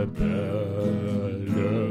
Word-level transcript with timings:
Duftrebellen. 0.00 1.90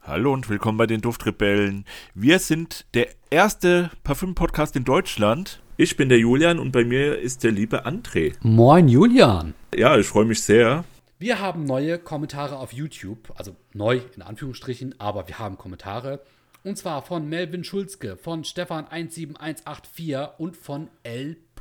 Hallo 0.00 0.32
und 0.32 0.48
willkommen 0.48 0.78
bei 0.78 0.86
den 0.86 1.02
Duftrebellen. 1.02 1.84
Wir 2.14 2.38
sind 2.38 2.86
der 2.94 3.08
erste 3.30 3.90
Parfüm-Podcast 4.02 4.76
in 4.76 4.84
Deutschland. 4.84 5.60
Ich 5.76 5.98
bin 5.98 6.08
der 6.08 6.18
Julian 6.18 6.58
und 6.58 6.72
bei 6.72 6.84
mir 6.84 7.18
ist 7.18 7.44
der 7.44 7.52
liebe 7.52 7.86
André. 7.86 8.34
Moin 8.40 8.88
Julian. 8.88 9.52
Ja, 9.74 9.98
ich 9.98 10.06
freue 10.06 10.24
mich 10.24 10.42
sehr. 10.42 10.84
Wir 11.18 11.38
haben 11.38 11.64
neue 11.64 11.98
Kommentare 11.98 12.56
auf 12.56 12.72
YouTube, 12.72 13.30
also 13.36 13.54
neu 13.74 14.00
in 14.16 14.22
Anführungsstrichen, 14.22 14.94
aber 14.98 15.28
wir 15.28 15.38
haben 15.38 15.58
Kommentare. 15.58 16.22
Und 16.62 16.76
zwar 16.76 17.02
von 17.02 17.28
Melvin 17.28 17.64
Schulzke, 17.64 18.16
von 18.16 18.44
Stefan17184 18.44 20.36
und 20.38 20.56
von 20.56 20.88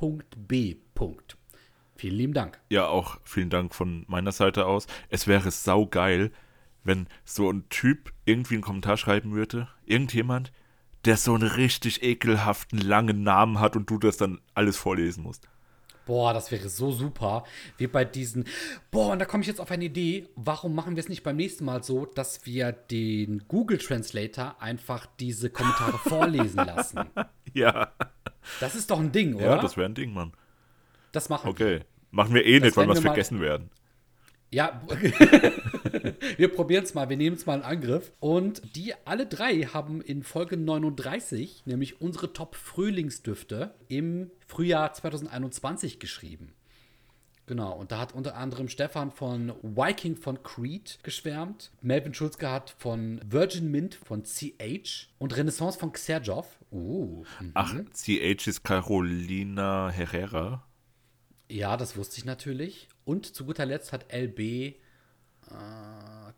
L.B. 0.02 0.76
Vielen 1.96 2.16
lieben 2.16 2.34
Dank. 2.34 2.60
Ja, 2.70 2.88
auch 2.88 3.18
vielen 3.24 3.50
Dank 3.50 3.76
von 3.76 4.06
meiner 4.08 4.32
Seite 4.32 4.66
aus. 4.66 4.88
Es 5.10 5.28
wäre 5.28 5.52
saugeil, 5.52 6.32
wenn 6.84 7.08
so 7.26 7.52
ein 7.52 7.68
Typ 7.70 8.14
irgendwie 8.26 8.56
einen 8.56 8.64
Kommentar 8.64 8.98
schreiben 8.98 9.34
würde, 9.34 9.68
irgendjemand, 9.86 10.52
der 11.06 11.18
so 11.18 11.34
einen 11.34 11.48
richtig 11.48 12.04
ekelhaften 12.04 12.80
langen 12.80 13.24
Namen 13.24 13.60
hat 13.60 13.76
und 13.76 13.90
du 13.90 13.98
das 13.98 14.18
dann 14.18 14.40
alles 14.54 14.78
vorlesen 14.78 15.24
musst. 15.24 15.48
Boah, 16.10 16.34
das 16.34 16.52
wäre 16.52 16.70
so 16.70 16.92
super. 16.92 17.44
Wie 17.78 17.86
bei 17.86 18.04
diesen. 18.04 18.46
Boah, 18.90 19.12
und 19.12 19.20
da 19.20 19.26
komme 19.26 19.42
ich 19.42 19.48
jetzt 19.48 19.62
auf 19.62 19.70
eine 19.70 19.86
Idee. 19.86 20.28
Warum 20.36 20.74
machen 20.74 20.96
wir 20.96 21.02
es 21.02 21.08
nicht 21.08 21.22
beim 21.22 21.36
nächsten 21.36 21.66
Mal 21.66 21.84
so, 21.84 22.08
dass 22.08 22.48
wir 22.48 22.72
den 22.72 23.44
Google 23.48 23.78
Translator 23.78 24.56
einfach 24.60 25.06
diese 25.20 25.52
Kommentare 25.52 25.98
vorlesen 26.10 26.66
lassen? 26.66 27.02
Ja. 27.54 27.92
Das 28.60 28.74
ist 28.74 28.90
doch 28.90 29.00
ein 29.00 29.12
Ding, 29.12 29.36
oder? 29.36 29.46
Ja, 29.46 29.58
das 29.60 29.78
wäre 29.78 29.88
ein 29.88 29.94
Ding, 29.94 30.12
Mann. 30.12 30.34
Das 31.12 31.30
machen 31.30 31.48
Okay. 31.48 31.82
Machen 32.10 32.34
wir 32.34 32.44
eh 32.44 32.58
Das 32.58 32.66
nicht, 32.66 32.78
weil 32.78 32.88
wir 32.88 32.94
es 32.94 33.04
wir 33.04 33.10
vergessen 33.12 33.40
werden. 33.40 33.70
Ja, 34.52 34.82
wir 36.38 36.48
probieren 36.50 36.84
es 36.84 36.94
mal. 36.94 37.10
Wir 37.10 37.18
nehmen 37.18 37.36
es 37.36 37.46
mal 37.46 37.60
in 37.60 37.64
Angriff. 37.64 38.12
Und 38.20 38.76
die 38.76 38.94
alle 39.06 39.28
drei 39.28 39.62
haben 39.62 40.02
in 40.02 40.24
Folge 40.24 40.58
39, 40.58 41.64
nämlich 41.66 42.02
unsere 42.02 42.34
Top-Frühlingsdüfte, 42.34 43.76
im 43.88 44.32
Frühjahr 44.48 44.94
2021 44.94 46.00
geschrieben. 46.00 46.54
Genau, 47.50 47.74
und 47.74 47.92
da 47.92 47.98
hat 47.98 48.14
unter 48.14 48.36
anderem 48.36 48.70
Stefan 48.70 49.10
von 49.10 49.54
Viking 49.64 50.16
von 50.16 50.44
Creed 50.44 51.00
geschwärmt. 51.02 51.72
Melvin 51.82 52.14
Schulzke 52.14 52.52
hat 52.52 52.76
von 52.78 53.20
Virgin 53.26 53.72
Mint 53.72 53.96
von 53.96 54.24
CH 54.24 55.10
und 55.18 55.36
Renaissance 55.36 55.80
von 55.80 55.92
Xerjov. 55.92 56.60
Uh. 56.72 57.24
mhm. 57.40 57.52
Ach, 57.56 57.74
CH 57.92 58.46
ist 58.46 58.64
Carolina 58.64 59.90
Herrera. 59.90 60.64
Ja, 61.50 61.76
das 61.76 61.98
wusste 61.98 62.20
ich 62.20 62.26
natürlich. 62.26 62.88
Und 63.10 63.26
zu 63.26 63.44
guter 63.44 63.66
Letzt 63.66 63.92
hat 63.92 64.14
LB 64.14 64.40
äh, 64.40 64.76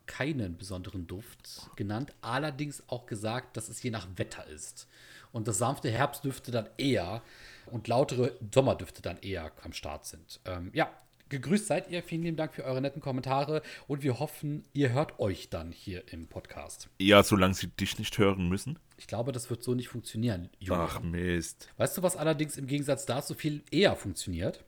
keinen 0.05 0.55
besonderen 0.55 1.05
Duft 1.05 1.69
genannt, 1.75 2.13
allerdings 2.21 2.81
auch 2.87 3.07
gesagt, 3.07 3.57
dass 3.57 3.67
es 3.67 3.83
je 3.83 3.91
nach 3.91 4.07
Wetter 4.15 4.47
ist. 4.47 4.87
Und 5.33 5.49
das 5.49 5.57
sanfte 5.57 5.91
Herbstdüfte 5.91 6.49
dann 6.49 6.69
eher 6.77 7.23
und 7.65 7.89
lautere 7.89 8.37
Sommerdüfte 8.53 9.01
dann 9.01 9.17
eher 9.17 9.51
am 9.63 9.73
Start 9.73 10.05
sind. 10.05 10.39
Ähm, 10.45 10.71
ja, 10.73 10.89
gegrüßt 11.27 11.67
seid 11.67 11.89
ihr. 11.89 12.03
Vielen 12.03 12.23
lieben 12.23 12.37
Dank 12.37 12.53
für 12.53 12.63
eure 12.63 12.79
netten 12.79 13.01
Kommentare 13.01 13.63
und 13.89 14.01
wir 14.01 14.19
hoffen, 14.19 14.63
ihr 14.71 14.93
hört 14.93 15.19
euch 15.19 15.49
dann 15.49 15.73
hier 15.73 16.05
im 16.13 16.27
Podcast. 16.27 16.87
Ja, 16.99 17.21
solange 17.21 17.53
sie 17.53 17.67
dich 17.67 17.99
nicht 17.99 18.17
hören 18.17 18.47
müssen. 18.47 18.79
Ich 18.97 19.07
glaube, 19.07 19.33
das 19.33 19.49
wird 19.49 19.61
so 19.61 19.75
nicht 19.75 19.89
funktionieren, 19.89 20.49
Julian. 20.59 20.87
Ach, 20.89 21.01
Mist. 21.01 21.67
Weißt 21.75 21.97
du, 21.97 22.01
was 22.01 22.15
allerdings 22.15 22.55
im 22.55 22.67
Gegensatz 22.67 23.05
dazu 23.05 23.33
viel 23.33 23.61
eher 23.71 23.97
funktioniert? 23.97 24.63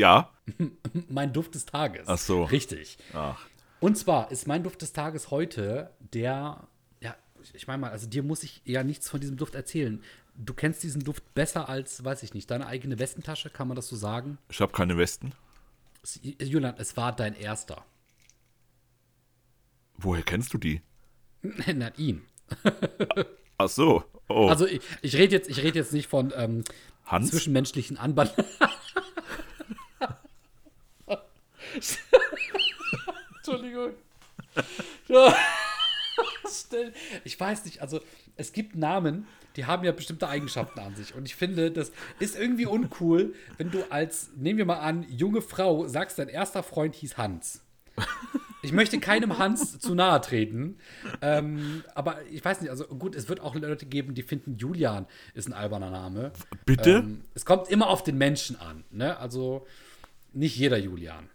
Ja? 0.00 0.30
Mein 1.08 1.32
Duft 1.34 1.54
des 1.54 1.66
Tages. 1.66 2.08
Ach 2.08 2.16
so. 2.18 2.44
Richtig. 2.44 2.96
Ach. 3.12 3.38
Und 3.80 3.96
zwar 3.98 4.30
ist 4.30 4.46
mein 4.46 4.62
Duft 4.62 4.80
des 4.82 4.92
Tages 4.92 5.30
heute 5.30 5.90
der, 6.14 6.66
ja, 7.00 7.14
ich 7.54 7.66
meine 7.66 7.80
mal, 7.82 7.90
also 7.90 8.06
dir 8.06 8.22
muss 8.22 8.42
ich 8.42 8.60
ja 8.64 8.82
nichts 8.82 9.08
von 9.10 9.20
diesem 9.20 9.36
Duft 9.36 9.54
erzählen. 9.54 10.02
Du 10.36 10.54
kennst 10.54 10.82
diesen 10.82 11.02
Duft 11.04 11.34
besser 11.34 11.68
als, 11.68 12.02
weiß 12.04 12.22
ich 12.22 12.32
nicht, 12.34 12.50
deine 12.50 12.66
eigene 12.66 12.98
Westentasche, 12.98 13.50
kann 13.50 13.68
man 13.68 13.74
das 13.76 13.88
so 13.88 13.96
sagen? 13.96 14.38
Ich 14.48 14.60
habe 14.62 14.72
keine 14.72 14.96
Westen. 14.96 15.32
Es- 16.02 16.18
Julian, 16.22 16.74
es 16.78 16.96
war 16.96 17.14
dein 17.14 17.34
erster. 17.34 17.84
Woher 19.96 20.22
kennst 20.22 20.52
du 20.54 20.58
die? 20.58 20.80
Nein, 21.42 21.92
ihn. 21.98 22.22
Ach 23.58 23.68
so. 23.68 24.04
Oh, 24.28 24.48
Also 24.48 24.66
ich, 24.66 24.80
ich 25.02 25.16
rede 25.16 25.34
jetzt, 25.34 25.48
ich 25.50 25.62
red 25.62 25.74
jetzt 25.74 25.92
nicht 25.92 26.06
von 26.08 26.32
ähm, 26.36 26.64
Hans? 27.04 27.30
zwischenmenschlichen 27.30 27.96
Anband. 27.98 28.32
Entschuldigung. 33.36 33.92
Ich 37.24 37.38
weiß 37.38 37.64
nicht, 37.64 37.80
also 37.80 38.00
es 38.36 38.52
gibt 38.52 38.76
Namen, 38.76 39.26
die 39.56 39.64
haben 39.66 39.84
ja 39.84 39.92
bestimmte 39.92 40.28
Eigenschaften 40.28 40.78
an 40.80 40.94
sich. 40.94 41.14
Und 41.14 41.26
ich 41.26 41.34
finde, 41.34 41.70
das 41.70 41.92
ist 42.18 42.38
irgendwie 42.38 42.66
uncool, 42.66 43.34
wenn 43.58 43.70
du 43.70 43.84
als, 43.90 44.30
nehmen 44.36 44.58
wir 44.58 44.64
mal 44.66 44.80
an, 44.80 45.06
junge 45.08 45.42
Frau 45.42 45.86
sagst, 45.86 46.18
dein 46.18 46.28
erster 46.28 46.62
Freund 46.62 46.94
hieß 46.94 47.16
Hans. 47.16 47.62
Ich 48.62 48.72
möchte 48.72 48.98
keinem 49.00 49.38
Hans 49.38 49.78
zu 49.78 49.94
nahe 49.94 50.20
treten. 50.20 50.76
Ähm, 51.22 51.82
aber 51.94 52.18
ich 52.30 52.44
weiß 52.44 52.60
nicht, 52.60 52.70
also 52.70 52.86
gut, 52.86 53.14
es 53.14 53.28
wird 53.28 53.40
auch 53.40 53.54
Leute 53.54 53.86
geben, 53.86 54.14
die 54.14 54.22
finden, 54.22 54.56
Julian 54.58 55.06
ist 55.34 55.48
ein 55.48 55.54
alberner 55.54 55.90
Name. 55.90 56.32
Bitte? 56.66 56.90
Ähm, 56.90 57.22
es 57.34 57.46
kommt 57.46 57.68
immer 57.68 57.88
auf 57.88 58.02
den 58.02 58.18
Menschen 58.18 58.56
an. 58.56 58.84
Ne? 58.90 59.16
Also 59.18 59.66
nicht 60.32 60.56
jeder 60.56 60.76
Julian. 60.76 61.30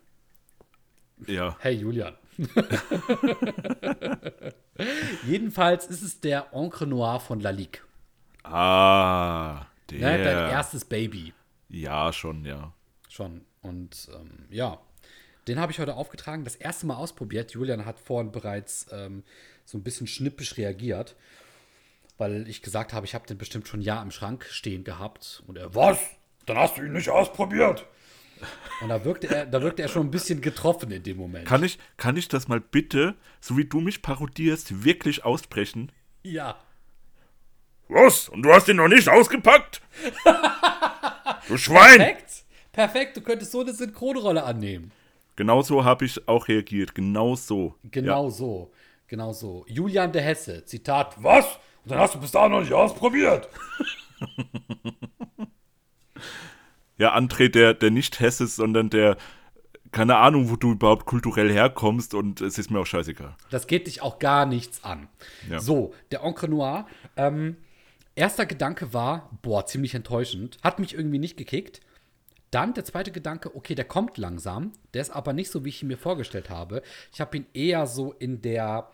Ja. 1.27 1.55
Hey 1.59 1.75
Julian. 1.75 2.15
Jedenfalls 5.25 5.87
ist 5.87 6.01
es 6.01 6.19
der 6.19 6.47
Encre 6.53 6.85
Noir 6.87 7.19
von 7.19 7.39
Lalique. 7.39 7.83
Ah, 8.43 9.65
der. 9.89 9.99
Ne? 9.99 10.23
Dein 10.23 10.49
erstes 10.49 10.85
Baby. 10.85 11.33
Ja, 11.69 12.11
schon, 12.13 12.45
ja. 12.45 12.73
Schon. 13.09 13.45
Und 13.61 14.09
ähm, 14.13 14.45
ja, 14.49 14.79
den 15.47 15.59
habe 15.59 15.71
ich 15.71 15.79
heute 15.79 15.95
aufgetragen, 15.95 16.43
das 16.43 16.55
erste 16.55 16.85
Mal 16.85 16.95
ausprobiert. 16.95 17.51
Julian 17.53 17.85
hat 17.85 17.99
vorhin 17.99 18.31
bereits 18.31 18.87
ähm, 18.91 19.23
so 19.63 19.77
ein 19.77 19.83
bisschen 19.83 20.07
schnippisch 20.07 20.57
reagiert, 20.57 21.15
weil 22.17 22.47
ich 22.47 22.61
gesagt 22.61 22.93
habe, 22.93 23.05
ich 23.05 23.15
habe 23.15 23.27
den 23.27 23.37
bestimmt 23.37 23.67
schon 23.67 23.79
ein 23.79 23.83
Jahr 23.83 24.03
im 24.03 24.11
Schrank 24.11 24.45
stehen 24.45 24.83
gehabt. 24.83 25.43
Und 25.47 25.57
er, 25.57 25.73
was? 25.73 25.99
Dann 26.45 26.57
hast 26.57 26.77
du 26.77 26.83
ihn 26.83 26.93
nicht 26.93 27.09
ausprobiert. 27.09 27.87
Und 28.81 28.89
da 28.89 29.05
wirkte 29.05 29.27
er, 29.27 29.45
da 29.45 29.61
wirkte 29.61 29.81
er 29.81 29.87
schon 29.87 30.07
ein 30.07 30.11
bisschen 30.11 30.41
getroffen 30.41 30.91
in 30.91 31.03
dem 31.03 31.17
Moment. 31.17 31.45
Kann 31.45 31.63
ich, 31.63 31.79
kann 31.97 32.17
ich 32.17 32.27
das 32.27 32.47
mal 32.47 32.59
bitte, 32.59 33.15
so 33.39 33.57
wie 33.57 33.65
du 33.65 33.79
mich 33.79 34.01
parodierst, 34.01 34.83
wirklich 34.83 35.25
aussprechen? 35.25 35.91
ja. 36.23 36.57
Was? 37.87 38.29
Und 38.29 38.41
du 38.41 38.51
hast 38.51 38.67
ihn 38.67 38.77
noch 38.77 38.87
nicht 38.87 39.07
ausgepackt? 39.07 39.79
du 41.47 41.55
Schwein! 41.55 41.97
Perfekt. 41.97 42.45
Perfekt, 42.71 43.17
du 43.17 43.21
könntest 43.21 43.51
so 43.51 43.61
eine 43.61 43.73
Synchronrolle 43.73 44.43
annehmen. 44.43 44.91
Genau 45.35 45.61
so 45.61 45.85
habe 45.85 46.05
ich 46.05 46.27
auch 46.27 46.47
reagiert. 46.47 46.95
Genau 46.95 47.35
so. 47.35 47.75
Genau 47.91 48.29
so. 48.29 48.71
Genau 49.07 49.33
so. 49.33 49.65
Julian 49.67 50.11
der 50.11 50.23
Hesse, 50.23 50.65
Zitat, 50.65 51.21
was? 51.21 51.45
Und 51.83 51.91
dann 51.91 51.99
hast 51.99 52.15
du 52.15 52.19
bis 52.19 52.31
dahin 52.31 52.51
noch 52.51 52.61
nicht 52.61 52.73
ausprobiert. 52.73 53.47
Ja, 56.97 57.15
André, 57.15 57.49
der, 57.49 57.73
der 57.73 57.91
nicht 57.91 58.19
Hesse 58.19 58.45
ist, 58.45 58.55
sondern 58.55 58.89
der, 58.89 59.17
keine 59.91 60.17
Ahnung, 60.17 60.49
wo 60.49 60.55
du 60.55 60.71
überhaupt 60.71 61.05
kulturell 61.05 61.51
herkommst 61.51 62.13
und 62.13 62.41
es 62.41 62.57
ist 62.57 62.71
mir 62.71 62.79
auch 62.79 62.85
scheißegal. 62.85 63.35
Das 63.49 63.67
geht 63.67 63.87
dich 63.87 64.01
auch 64.01 64.19
gar 64.19 64.45
nichts 64.45 64.83
an. 64.83 65.07
Ja. 65.49 65.59
So, 65.59 65.93
der 66.11 66.21
Encre 66.21 66.49
Noir. 66.49 66.87
Ähm, 67.15 67.57
erster 68.15 68.45
Gedanke 68.45 68.93
war, 68.93 69.29
boah, 69.41 69.65
ziemlich 69.65 69.95
enttäuschend. 69.95 70.57
Hat 70.63 70.79
mich 70.79 70.93
irgendwie 70.93 71.19
nicht 71.19 71.37
gekickt. 71.37 71.81
Dann 72.51 72.73
der 72.73 72.85
zweite 72.85 73.11
Gedanke, 73.11 73.55
okay, 73.55 73.75
der 73.75 73.85
kommt 73.85 74.17
langsam. 74.17 74.71
Der 74.93 75.01
ist 75.01 75.11
aber 75.11 75.33
nicht 75.33 75.51
so, 75.51 75.65
wie 75.65 75.69
ich 75.69 75.81
ihn 75.81 75.89
mir 75.89 75.97
vorgestellt 75.97 76.49
habe. 76.49 76.81
Ich 77.13 77.19
habe 77.19 77.37
ihn 77.37 77.45
eher 77.53 77.85
so 77.87 78.13
in 78.13 78.41
der 78.41 78.89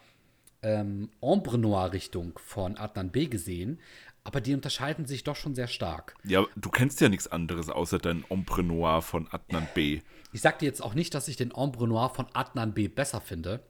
ähm, 0.64 1.10
Ombre 1.20 1.58
Noir-Richtung 1.58 2.40
von 2.44 2.78
Adnan 2.78 3.10
B 3.10 3.28
gesehen. 3.28 3.80
Aber 4.24 4.40
die 4.40 4.54
unterscheiden 4.54 5.06
sich 5.06 5.24
doch 5.24 5.36
schon 5.36 5.56
sehr 5.56 5.68
stark. 5.68 6.16
Ja, 6.24 6.46
du 6.56 6.70
kennst 6.70 7.02
ja 7.02 7.10
nichts 7.10 7.28
anderes 7.28 7.70
außer 7.70 7.98
dein 7.98 8.24
Ombre 8.30 8.64
Noir 8.64 9.02
von 9.02 9.28
Adnan 9.32 9.68
B. 9.74 10.02
Ich 10.32 10.42
sag 10.42 10.60
dir 10.60 10.66
jetzt 10.66 10.82
auch 10.82 10.94
nicht, 10.94 11.14
dass 11.16 11.28
ich 11.28 11.38
den 11.38 11.52
Ombre 11.52 11.88
Noir 11.88 12.10
von 12.10 12.28
Adnan 12.34 12.74
B 12.74 12.88
besser 12.88 13.20
finde. 13.20 13.64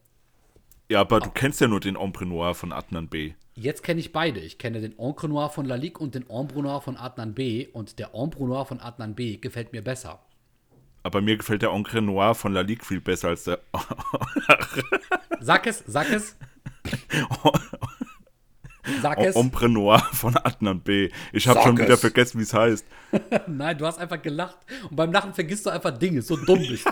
Ja, 0.90 1.00
aber 1.00 1.22
du 1.22 1.30
kennst 1.30 1.62
ja 1.62 1.68
nur 1.68 1.80
den 1.80 1.96
Ombre 1.96 2.26
Noir 2.26 2.54
von 2.54 2.74
Adnan 2.74 3.08
B. 3.08 3.34
Jetzt 3.56 3.84
kenne 3.84 4.02
ich 4.02 4.12
beide. 4.12 4.42
Ich 4.42 4.58
kenne 4.58 4.82
den 4.82 4.98
Encre 4.98 5.30
Noir 5.30 5.50
von 5.50 5.66
Lalique 5.66 6.02
und 6.02 6.16
den 6.16 6.26
Ombre 6.28 6.62
Noir 6.62 6.82
von 6.82 6.98
Adnan 6.98 7.34
B. 7.34 7.68
Und 7.68 7.98
der 7.98 8.14
Ombre 8.14 8.46
Noir 8.46 8.66
von 8.66 8.82
Adnan 8.82 9.16
B 9.16 9.38
gefällt 9.38 9.72
mir 9.72 9.82
besser. 9.82 10.20
Aber 11.04 11.22
mir 11.22 11.38
gefällt 11.38 11.62
der 11.62 11.72
Encre 11.72 12.02
Noir 12.02 12.36
von 12.36 12.54
Lalique 12.54 12.86
viel 12.86 13.00
besser 13.00 13.30
als 13.30 13.46
der. 13.46 13.62
Sag 15.40 15.66
es, 15.66 15.84
sag 15.88 16.10
es. 16.12 16.38
Sag 19.02 19.20
es. 19.20 19.36
Ombre 19.36 19.70
Noir 19.70 20.00
von 20.14 20.36
Adnan 20.38 20.82
B. 20.82 21.10
Ich 21.34 21.48
habe 21.48 21.62
schon 21.62 21.78
wieder 21.78 21.94
es. 21.94 22.00
vergessen, 22.02 22.40
wie 22.40 22.44
es 22.44 22.54
heißt. 22.54 22.86
Nein, 23.48 23.78
du 23.78 23.86
hast 23.86 24.00
einfach 24.00 24.22
gelacht. 24.22 24.58
Und 24.90 24.96
beim 24.96 25.12
Lachen 25.12 25.34
vergisst 25.34 25.66
du 25.66 25.70
einfach 25.70 25.98
Dinge. 25.98 26.22
So 26.22 26.36
dumm 26.36 26.60
bist 26.60 26.86
du. 26.88 26.92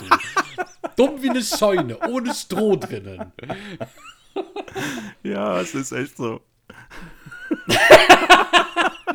dumm 0.95 1.21
wie 1.21 1.29
eine 1.29 1.43
Scheune, 1.43 1.97
ohne 2.07 2.33
Stroh 2.33 2.75
drinnen. 2.75 3.31
Ja, 5.23 5.59
es 5.61 5.73
ist 5.75 5.91
echt 5.91 6.17
so. 6.17 6.41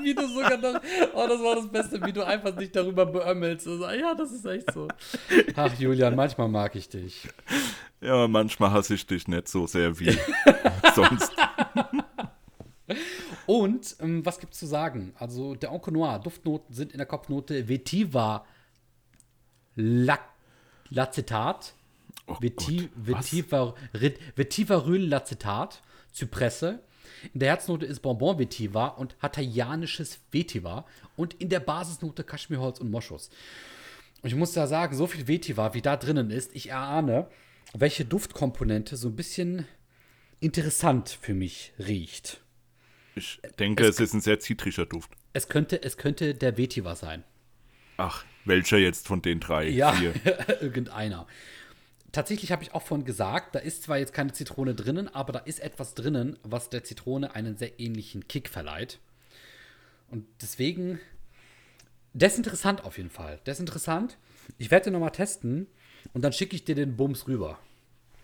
Wie 0.01 0.15
du 0.15 0.27
sogar 0.27 0.57
noch. 0.59 0.81
Oh, 1.15 1.27
das 1.29 1.41
war 1.41 1.55
das 1.57 1.69
Beste, 1.71 2.05
wie 2.05 2.13
du 2.13 2.27
einfach 2.27 2.55
nicht 2.57 2.75
darüber 2.77 3.07
beömmelst. 3.07 3.67
Also, 3.67 3.89
ja, 3.91 4.15
das 4.15 4.33
ist 4.33 4.45
echt 4.45 4.73
so. 4.73 4.89
Ach, 5.57 5.73
Julian, 5.79 6.15
manchmal 6.17 6.49
mag 6.49 6.75
ich 6.75 6.89
dich. 6.89 7.29
Ja, 8.01 8.29
manchmal 8.29 8.73
hasse 8.73 8.95
ich 8.95 9.07
dich 9.07 9.29
nicht 9.29 9.49
so 9.49 9.67
sehr 9.67 9.99
wie 9.99 10.19
sonst. 10.95 11.33
Und 13.47 13.97
ähm, 14.01 14.25
was 14.25 14.41
gibt's 14.41 14.59
zu 14.59 14.67
sagen? 14.67 15.13
Also, 15.19 15.55
der 15.55 15.73
Oncle 15.73 15.93
Noir, 15.93 16.19
Duftnoten 16.19 16.75
sind 16.75 16.93
in 16.93 16.99
der 16.99 17.07
Kopfnote 17.07 17.69
Vetiva 17.69 18.45
Lac 19.77 20.21
Lacetat. 20.91 21.75
Oh 22.27 22.37
Veti, 22.41 22.77
Gott, 22.77 22.91
was? 22.97 23.27
Vetiver, 23.27 23.75
Rit- 23.93 24.19
Vetiveryl-Lacetat, 24.37 25.83
Zypresse. 26.13 26.81
In 27.33 27.41
der 27.41 27.51
Herznote 27.51 27.85
ist 27.87 28.01
Bonbon 28.01 28.39
Vetiver 28.39 28.99
und 28.99 29.17
Hawaiianisches 29.21 30.21
Vetiver. 30.31 30.87
Und 31.17 31.35
in 31.35 31.49
der 31.49 31.61
Basisnote 31.61 32.25
Kaschmirholz 32.25 32.81
und 32.81 32.91
Moschus. 32.91 33.31
Und 34.23 34.29
ich 34.29 34.37
muss 34.37 34.53
da 34.53 34.67
sagen, 34.67 34.97
so 34.97 35.07
viel 35.07 35.29
Vetiver, 35.29 35.75
wie 35.75 35.83
da 35.83 35.97
drinnen 35.97 36.31
ist, 36.31 36.55
ich 36.55 36.71
erahne, 36.71 37.29
welche 37.75 38.05
Duftkomponente 38.05 38.97
so 38.97 39.09
ein 39.09 39.17
bisschen 39.17 39.67
interessant 40.41 41.11
für 41.21 41.35
mich 41.35 41.73
riecht. 41.79 42.41
Ich 43.17 43.41
denke, 43.59 43.85
es 43.85 44.01
ist 44.01 44.13
ein 44.15 44.21
sehr 44.21 44.41
zitrischer 44.41 44.87
Duft. 44.87 45.13
Es 45.33 45.49
könnte, 45.49 45.83
es 45.83 45.97
könnte 45.97 46.35
der 46.35 46.57
Vetiver 46.57 46.97
sein. 46.97 47.25
Ach, 47.97 48.25
welcher 48.45 48.79
jetzt 48.79 49.07
von 49.07 49.23
den 49.23 49.41
drei? 49.41 49.69
Ja, 49.69 49.93
Vier? 49.93 50.15
irgendeiner. 50.61 51.27
Tatsächlich 52.13 52.53
habe 52.53 52.63
ich 52.63 52.75
auch 52.75 52.83
vorhin 52.83 53.05
gesagt, 53.05 53.55
da 53.55 53.59
ist 53.59 53.83
zwar 53.83 53.99
jetzt 53.99 54.13
keine 54.13 54.33
Zitrone 54.33 54.75
drinnen, 54.75 55.09
aber 55.09 55.33
da 55.33 55.39
ist 55.41 55.61
etwas 55.61 55.95
drinnen, 55.95 56.39
was 56.43 56.71
der 56.71 56.85
Zitrone 56.85 57.35
einen 57.35 57.57
sehr 57.57 57.81
ähnlichen 57.81 58.29
Kick 58.29 58.49
verleiht. 58.49 59.01
Und 60.09 60.27
deswegen, 60.41 61.01
das 62.13 62.33
ist 62.33 62.39
interessant 62.39 62.85
auf 62.85 62.99
jeden 62.99 63.11
Fall. 63.11 63.41
Das 63.45 63.57
ist 63.57 63.61
interessant. 63.61 64.17
Ich 64.59 64.71
werde 64.71 64.85
den 64.85 64.93
nochmal 64.93 65.11
testen 65.11 65.67
und 66.13 66.23
dann 66.23 66.33
schicke 66.33 66.55
ich 66.55 66.65
dir 66.65 66.75
den 66.75 66.97
Bums 66.97 67.27
rüber. 67.27 67.59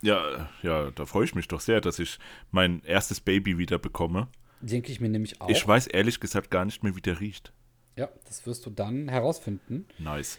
Ja, 0.03 0.49
ja, 0.63 0.91
da 0.93 1.05
freue 1.05 1.25
ich 1.25 1.35
mich 1.35 1.49
doch 1.49 1.61
sehr, 1.61 1.81
dass 1.81 1.99
ich 1.99 2.19
mein 2.51 2.83
erstes 2.85 3.21
Baby 3.21 3.59
wieder 3.59 3.79
bekomme. 3.79 4.29
Denke 4.61 4.93
ich 4.93 5.01
mir 5.01 5.09
nämlich 5.09 5.41
auch. 5.41 5.49
Ich 5.49 5.67
weiß 5.67 5.87
ehrlich 5.87 6.21
gesagt 6.21 6.51
gar 6.51 6.65
nicht 6.65 6.83
mehr, 6.83 6.95
wie 6.97 7.01
der 7.01 7.21
riecht. 7.21 7.53
ja, 7.97 8.09
das 8.27 8.47
wirst 8.47 8.65
du 8.67 8.71
dann 8.71 9.09
herausfinden. 9.09 9.87
Nice. 9.99 10.39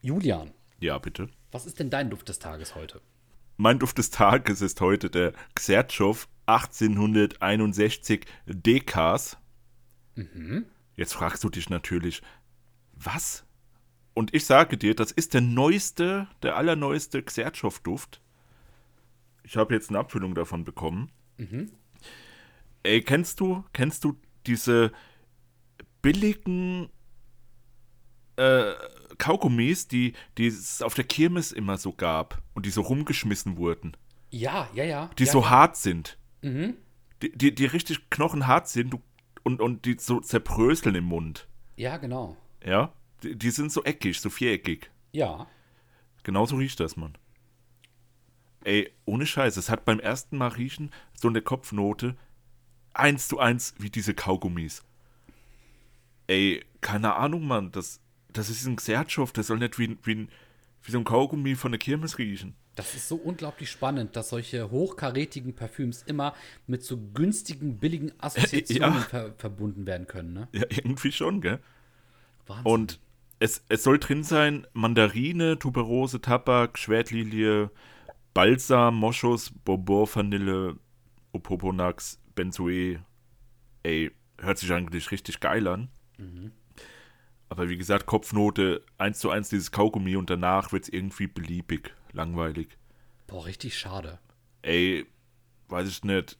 Julian, 0.00 0.52
Ja, 0.80 0.98
bitte. 0.98 1.28
was 1.50 1.66
ist 1.66 1.78
denn 1.80 1.90
dein 1.90 2.08
Duft 2.10 2.28
des 2.28 2.38
Tages 2.38 2.74
heute? 2.74 3.00
Mein 3.56 3.78
Duft 3.78 3.98
des 3.98 4.10
Tages 4.10 4.60
ist 4.62 4.80
heute 4.80 5.10
der 5.10 5.32
Xertschow 5.54 6.28
1861 6.46 8.26
Dekas. 8.46 9.36
Jetzt 10.96 11.12
fragst 11.14 11.42
du 11.44 11.48
dich 11.48 11.68
natürlich, 11.70 12.22
was? 12.92 13.44
Und 14.14 14.34
ich 14.34 14.46
sage 14.46 14.76
dir, 14.76 14.94
das 14.94 15.12
ist 15.12 15.34
der 15.34 15.40
neueste, 15.40 16.26
der 16.42 16.56
allerneueste 16.56 17.22
Xertschow-Duft. 17.22 18.20
Ich 19.44 19.56
habe 19.56 19.74
jetzt 19.74 19.90
eine 19.90 19.98
Abfüllung 20.00 20.34
davon 20.34 20.64
bekommen. 20.64 21.10
Ey, 22.82 23.02
kennst 23.02 23.40
du, 23.40 23.64
kennst 23.72 24.04
du 24.04 24.16
diese 24.46 24.92
billigen 26.02 26.88
äh, 28.36 28.72
Kaugummis, 29.18 29.88
die, 29.88 30.14
die 30.38 30.46
es 30.46 30.80
auf 30.82 30.94
der 30.94 31.04
Kirmes 31.04 31.52
immer 31.52 31.76
so 31.76 31.92
gab 31.92 32.42
und 32.54 32.66
die 32.66 32.70
so 32.70 32.82
rumgeschmissen 32.82 33.56
wurden? 33.56 33.96
Ja, 34.30 34.68
ja, 34.74 34.84
ja. 34.84 35.10
die 35.18 35.24
ja, 35.24 35.32
so 35.32 35.40
ja. 35.40 35.50
hart 35.50 35.76
sind. 35.76 36.18
Die, 37.22 37.36
die, 37.36 37.54
die 37.54 37.66
richtig 37.66 38.10
knochenhart 38.10 38.68
sind 38.68 38.94
und, 39.42 39.60
und 39.60 39.84
die 39.84 39.96
so 39.98 40.20
zerbröseln 40.20 40.94
im 40.94 41.04
Mund. 41.04 41.48
Ja, 41.76 41.96
genau. 41.96 42.36
Ja? 42.64 42.92
Die, 43.22 43.36
die 43.36 43.50
sind 43.50 43.72
so 43.72 43.82
eckig, 43.84 44.20
so 44.20 44.30
viereckig. 44.30 44.90
Ja. 45.12 45.46
Genauso 46.22 46.56
riecht 46.56 46.80
das, 46.80 46.96
Mann. 46.96 47.16
Ey, 48.64 48.92
ohne 49.04 49.26
Scheiß, 49.26 49.56
es 49.56 49.70
hat 49.70 49.84
beim 49.84 50.00
ersten 50.00 50.36
Mal 50.36 50.48
riechen 50.48 50.90
so 51.14 51.28
eine 51.28 51.40
Kopfnote 51.42 52.16
eins 52.98 53.28
zu 53.28 53.38
eins 53.38 53.74
wie 53.78 53.90
diese 53.90 54.14
Kaugummis. 54.14 54.82
Ey, 56.26 56.64
keine 56.80 57.14
Ahnung, 57.14 57.46
Mann, 57.46 57.72
das, 57.72 58.00
das 58.32 58.50
ist 58.50 58.66
ein 58.66 58.76
Xertschow, 58.76 59.32
das 59.32 59.46
soll 59.46 59.58
nicht 59.58 59.78
wie, 59.78 59.96
wie, 60.02 60.28
wie 60.82 60.90
so 60.90 60.98
ein 60.98 61.04
Kaugummi 61.04 61.54
von 61.54 61.72
der 61.72 61.78
Kirmes 61.78 62.18
riechen. 62.18 62.54
Das 62.74 62.94
ist 62.94 63.08
so 63.08 63.16
unglaublich 63.16 63.70
spannend, 63.70 64.14
dass 64.14 64.28
solche 64.28 64.70
hochkarätigen 64.70 65.54
Parfüms 65.54 66.02
immer 66.04 66.34
mit 66.68 66.84
so 66.84 66.96
günstigen, 67.12 67.78
billigen 67.78 68.12
Assoziationen 68.18 68.94
Ja. 68.94 69.00
ver 69.00 69.34
verbunden 69.36 69.86
werden 69.86 70.06
können. 70.06 70.32
Ne? 70.32 70.48
Ja, 70.52 70.64
irgendwie 70.70 71.10
schon, 71.10 71.40
gell? 71.40 71.58
Wahnsinn. 72.46 72.64
Und 72.72 73.00
es, 73.40 73.64
es 73.68 73.82
soll 73.82 73.98
drin 73.98 74.22
sein 74.22 74.66
Mandarine, 74.74 75.58
Tuberose, 75.58 76.20
Tabak, 76.20 76.78
Schwertlilie, 76.78 77.70
Balsam, 78.34 78.96
Moschus, 78.96 79.50
Bourbon, 79.64 80.06
Vanille, 80.12 80.76
Opoponax, 81.32 82.20
Benzoe. 82.38 83.00
Ey, 83.82 84.12
hört 84.38 84.58
sich 84.58 84.72
eigentlich 84.72 85.10
richtig 85.10 85.40
geil 85.40 85.66
an. 85.66 85.88
Aber 87.48 87.68
wie 87.68 87.76
gesagt, 87.76 88.06
Kopfnote 88.06 88.84
1 88.98 89.18
zu 89.18 89.30
1 89.30 89.48
dieses 89.48 89.72
Kaugummi 89.72 90.14
und 90.14 90.30
danach 90.30 90.70
wird 90.70 90.84
es 90.84 90.88
irgendwie 90.88 91.26
beliebig, 91.26 91.92
langweilig. 92.12 92.78
Boah, 93.26 93.44
richtig 93.46 93.76
schade. 93.76 94.20
Ey, 94.62 95.04
weiß 95.68 95.88
ich 95.88 96.04
nicht. 96.04 96.38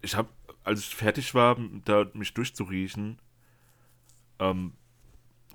Ich 0.00 0.16
hab, 0.16 0.30
als 0.62 0.80
ich 0.80 0.94
fertig 0.94 1.34
war, 1.34 1.58
da 1.84 2.06
mich 2.14 2.32
durchzuriechen, 2.32 3.18
ähm, 4.38 4.72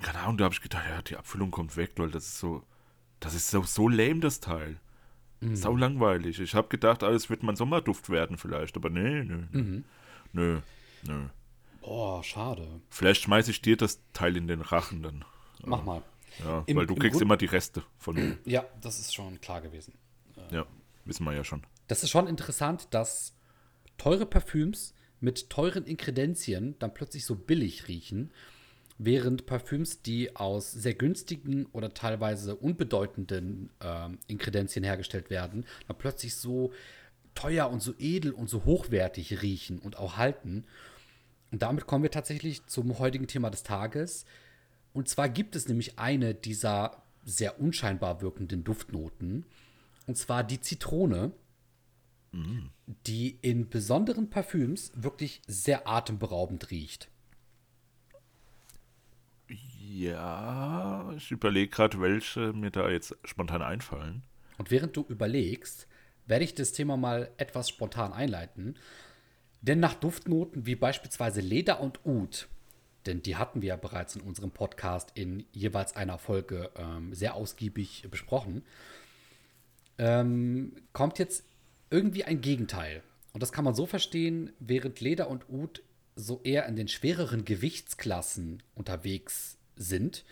keine 0.01 0.19
Ahnung, 0.19 0.37
da 0.37 0.45
habe 0.45 0.53
ich 0.53 0.61
gedacht, 0.61 0.85
ja, 0.87 1.01
die 1.01 1.17
Abfüllung 1.17 1.49
kommt 1.49 1.77
weg, 1.77 1.93
weil 1.95 2.11
das 2.11 2.25
ist 2.25 2.39
so, 2.39 2.63
das 3.19 3.33
ist 3.33 3.49
so, 3.49 3.63
so 3.63 3.89
lame, 3.89 4.19
das 4.19 4.39
Teil. 4.39 4.79
Sau 5.53 5.75
langweilig. 5.75 6.39
Ich 6.39 6.53
habe 6.55 6.67
gedacht, 6.67 7.01
alles 7.03 7.29
wird 7.29 7.43
mein 7.43 7.55
Sommerduft 7.55 8.09
werden 8.09 8.37
vielleicht, 8.37 8.75
aber 8.75 8.89
nee, 8.89 9.23
nö. 9.23 9.81
Nö, 10.33 10.59
nö. 11.07 11.25
Boah, 11.81 12.23
schade. 12.23 12.81
Vielleicht 12.89 13.21
schmeiße 13.21 13.51
ich 13.51 13.61
dir 13.61 13.77
das 13.77 14.01
Teil 14.13 14.35
in 14.35 14.47
den 14.47 14.61
Rachen 14.61 15.01
dann. 15.01 15.23
Mach 15.65 15.83
mal. 15.83 16.03
Ja, 16.43 16.63
Im- 16.67 16.77
weil 16.77 16.85
du 16.85 16.93
im 16.93 16.99
kriegst 16.99 17.13
Grund- 17.13 17.23
immer 17.23 17.37
die 17.37 17.45
Reste 17.45 17.83
von 17.97 18.15
mir. 18.15 18.37
Ja, 18.45 18.65
das 18.81 18.99
ist 18.99 19.13
schon 19.15 19.39
klar 19.41 19.61
gewesen. 19.61 19.93
Ja, 20.51 20.65
wissen 21.05 21.23
wir 21.23 21.33
ja 21.33 21.43
schon. 21.43 21.63
Das 21.87 22.03
ist 22.03 22.09
schon 22.11 22.27
interessant, 22.27 22.87
dass 22.91 23.33
teure 23.97 24.25
Parfüms 24.25 24.93
mit 25.21 25.49
teuren 25.49 25.85
Inkredenzien 25.85 26.75
dann 26.79 26.93
plötzlich 26.93 27.25
so 27.25 27.35
billig 27.35 27.87
riechen, 27.87 28.31
während 28.99 29.45
Parfüms, 29.45 30.01
die 30.01 30.35
aus 30.35 30.71
sehr 30.71 30.93
günstigen 30.93 31.65
oder 31.71 31.93
teilweise 31.93 32.55
unbedeutenden 32.55 33.71
ähm, 33.81 34.19
Inkredenzien 34.27 34.83
hergestellt 34.83 35.29
werden, 35.29 35.65
dann 35.87 35.97
plötzlich 35.97 36.35
so 36.35 36.71
teuer 37.33 37.69
und 37.69 37.81
so 37.81 37.93
edel 37.97 38.33
und 38.33 38.49
so 38.49 38.65
hochwertig 38.65 39.41
riechen 39.41 39.79
und 39.79 39.97
auch 39.97 40.17
halten. 40.17 40.65
Und 41.51 41.61
damit 41.61 41.87
kommen 41.87 42.03
wir 42.03 42.11
tatsächlich 42.11 42.65
zum 42.67 42.99
heutigen 42.99 43.27
Thema 43.27 43.49
des 43.49 43.63
Tages. 43.63 44.25
Und 44.93 45.07
zwar 45.07 45.29
gibt 45.29 45.55
es 45.55 45.67
nämlich 45.67 45.97
eine 45.97 46.35
dieser 46.35 47.01
sehr 47.23 47.59
unscheinbar 47.59 48.21
wirkenden 48.21 48.65
Duftnoten. 48.65 49.45
Und 50.07 50.17
zwar 50.17 50.43
die 50.43 50.59
Zitrone, 50.59 51.31
die 53.07 53.39
in 53.41 53.69
besonderen 53.69 54.29
Parfüms 54.29 54.91
wirklich 54.95 55.41
sehr 55.47 55.87
atemberaubend 55.87 56.69
riecht. 56.69 57.09
Ja, 59.91 61.11
ich 61.17 61.31
überlege 61.31 61.71
gerade, 61.71 61.99
welche 61.99 62.53
mir 62.53 62.69
da 62.69 62.91
jetzt 62.91 63.17
spontan 63.23 63.63
einfallen. 63.63 64.21
Und 64.59 64.69
während 64.69 64.95
du 64.95 65.03
überlegst, 65.09 65.87
werde 66.27 66.45
ich 66.45 66.53
das 66.53 66.73
Thema 66.73 66.95
mal 66.95 67.31
etwas 67.37 67.69
spontan 67.69 68.13
einleiten. 68.13 68.75
Denn 69.61 69.79
nach 69.79 69.95
Duftnoten 69.95 70.67
wie 70.67 70.75
beispielsweise 70.75 71.41
Leder 71.41 71.79
und 71.79 72.05
Oud, 72.05 72.47
denn 73.07 73.23
die 73.23 73.35
hatten 73.35 73.63
wir 73.63 73.69
ja 73.69 73.75
bereits 73.77 74.15
in 74.15 74.21
unserem 74.21 74.51
Podcast 74.51 75.11
in 75.15 75.45
jeweils 75.53 75.95
einer 75.95 76.19
Folge 76.19 76.69
ähm, 76.75 77.11
sehr 77.15 77.33
ausgiebig 77.33 78.07
besprochen, 78.11 78.63
ähm, 79.97 80.75
kommt 80.93 81.17
jetzt 81.17 81.45
irgendwie 81.89 82.25
ein 82.25 82.41
Gegenteil. 82.41 83.01
Und 83.33 83.41
das 83.41 83.51
kann 83.51 83.65
man 83.65 83.73
so 83.73 83.87
verstehen, 83.87 84.53
während 84.59 85.01
Leder 85.01 85.31
und 85.31 85.49
Oud 85.49 85.81
so 86.15 86.41
eher 86.43 86.67
in 86.67 86.75
den 86.75 86.87
schwereren 86.87 87.43
Gewichtsklassen 87.43 88.61
unterwegs 88.75 89.58
sind, 89.79 90.23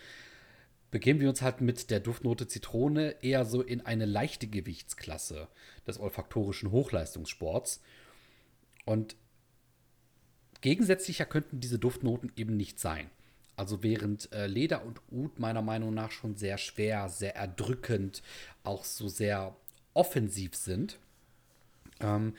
begeben 0.91 1.19
wir 1.19 1.29
uns 1.29 1.41
halt 1.41 1.61
mit 1.61 1.89
der 1.89 1.99
Duftnote 1.99 2.47
Zitrone 2.47 3.15
eher 3.23 3.45
so 3.45 3.61
in 3.61 3.85
eine 3.85 4.05
leichte 4.05 4.47
Gewichtsklasse 4.47 5.47
des 5.87 5.99
olfaktorischen 5.99 6.71
Hochleistungssports. 6.71 7.81
Und 8.85 9.15
gegensätzlicher 10.61 11.25
könnten 11.25 11.59
diese 11.59 11.79
Duftnoten 11.79 12.31
eben 12.35 12.55
nicht 12.55 12.79
sein. 12.79 13.09
Also 13.55 13.81
während 13.81 14.31
äh, 14.31 14.45
Leder 14.45 14.85
und 14.85 15.01
Oud 15.11 15.39
meiner 15.39 15.63
Meinung 15.63 15.93
nach 15.93 16.11
schon 16.11 16.35
sehr 16.35 16.59
schwer, 16.59 17.09
sehr 17.09 17.35
erdrückend, 17.35 18.21
auch 18.63 18.85
so 18.85 19.07
sehr 19.07 19.55
offensiv 19.95 20.55
sind, 20.55 20.99
ähm, 21.99 22.35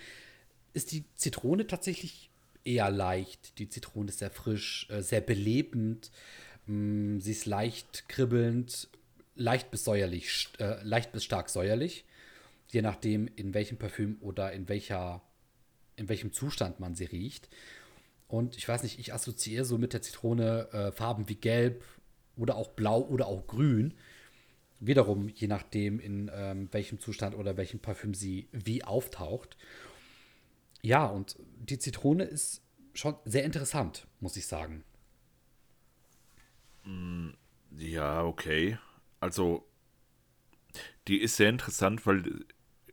ist 0.75 0.93
die 0.93 1.05
Zitrone 1.17 1.67
tatsächlich 1.67 2.31
eher 2.65 2.91
leicht. 2.91 3.59
Die 3.59 3.69
Zitrone 3.69 4.11
ist 4.11 4.21
sehr 4.21 4.31
frisch, 4.31 4.87
äh, 4.91 5.03
sehr 5.03 5.21
belebend. 5.21 6.13
Mh, 6.69 7.21
sie 7.21 7.33
ist 7.33 7.47
leicht 7.47 8.09
kribbelnd, 8.09 8.89
leicht 9.35 9.71
bis 9.71 9.85
säuerlich, 9.85 10.49
äh, 10.59 10.83
leicht 10.83 11.13
bis 11.13 11.25
stark 11.25 11.49
säuerlich. 11.49 12.05
Je 12.69 12.83
nachdem, 12.83 13.29
in 13.37 13.55
welchem 13.55 13.79
Parfüm 13.79 14.19
oder 14.21 14.53
in 14.53 14.69
welcher, 14.69 15.23
in 15.97 16.09
welchem 16.09 16.33
Zustand 16.33 16.81
man 16.81 16.95
sie 16.95 17.07
riecht. 17.07 17.49
Und 18.29 18.57
ich 18.59 18.69
weiß 18.69 18.83
nicht, 18.83 18.99
ich 18.99 19.15
assoziiere 19.15 19.65
so 19.65 19.79
mit 19.79 19.95
der 19.95 20.03
Zitrone 20.03 20.69
äh, 20.73 20.93
Farben 20.93 21.29
wie 21.31 21.35
Gelb 21.35 21.83
oder 22.37 22.57
auch 22.57 22.69
Blau 22.69 23.01
oder 23.01 23.27
auch 23.27 23.47
Grün. 23.47 23.95
Wiederum, 24.81 25.29
je 25.29 25.49
nachdem, 25.49 25.99
in 25.99 26.31
ähm, 26.33 26.69
welchem 26.71 27.01
Zustand 27.01 27.35
oder 27.35 27.57
welchem 27.57 27.81
Parfüm 27.81 28.13
sie 28.13 28.49
wie 28.53 28.85
auftaucht. 28.85 29.57
Ja, 30.83 31.07
und 31.07 31.37
die 31.59 31.79
Zitrone 31.79 32.25
ist 32.25 32.63
schon 32.93 33.17
sehr 33.25 33.45
interessant, 33.45 34.07
muss 34.21 34.37
ich 34.37 34.47
sagen. 34.47 34.85
Ja, 37.77 38.23
okay. 38.25 38.79
Also, 39.21 39.67
die 41.07 41.19
ist 41.19 41.37
sehr 41.37 41.51
interessant, 41.51 42.07
weil 42.07 42.45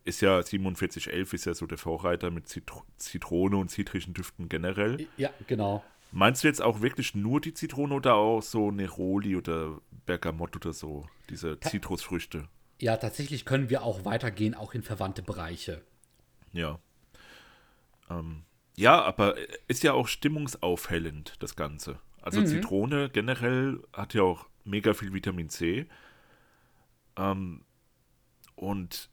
ist 0.03 0.21
ja 0.21 0.43
4711 0.43 1.33
ist 1.33 1.45
ja 1.45 1.53
so 1.55 1.65
der 1.65 1.79
Vorreiter 1.79 2.29
mit 2.29 2.47
Zitro 2.47 2.83
Zitrone 2.97 3.57
und 3.57 3.69
zitrischen 3.69 4.13
Düften 4.13 4.49
generell. 4.49 5.07
Ja, 5.17 5.31
genau. 5.47 5.83
Meinst 6.11 6.43
du 6.43 6.47
jetzt 6.47 6.61
auch 6.61 6.81
wirklich 6.81 7.15
nur 7.15 7.41
die 7.41 7.53
Zitrone 7.53 7.93
oder 7.93 8.13
auch 8.15 8.41
so 8.41 8.71
Neroli 8.71 9.35
oder 9.35 9.81
Bergamott 10.05 10.55
oder 10.55 10.71
so, 10.71 11.07
diese 11.29 11.59
Zitrusfrüchte? 11.59 12.47
Ja, 12.79 12.97
tatsächlich 12.97 13.45
können 13.45 13.69
wir 13.69 13.83
auch 13.83 14.05
weitergehen, 14.05 14.53
auch 14.53 14.73
in 14.73 14.83
verwandte 14.83 15.23
Bereiche. 15.23 15.81
Ja. 16.53 16.79
Ähm, 18.09 18.43
ja, 18.75 19.01
aber 19.01 19.35
ist 19.67 19.83
ja 19.83 19.93
auch 19.93 20.07
stimmungsaufhellend, 20.07 21.33
das 21.39 21.55
Ganze. 21.55 21.99
Also 22.25 22.43
Zitrone 22.43 23.09
generell 23.09 23.83
hat 23.93 24.15
ja 24.15 24.23
auch 24.23 24.47
mega 24.63 24.95
viel 24.95 25.13
Vitamin 25.13 25.47
C. 25.49 25.87
Ähm, 27.15 27.63
und 28.55 29.09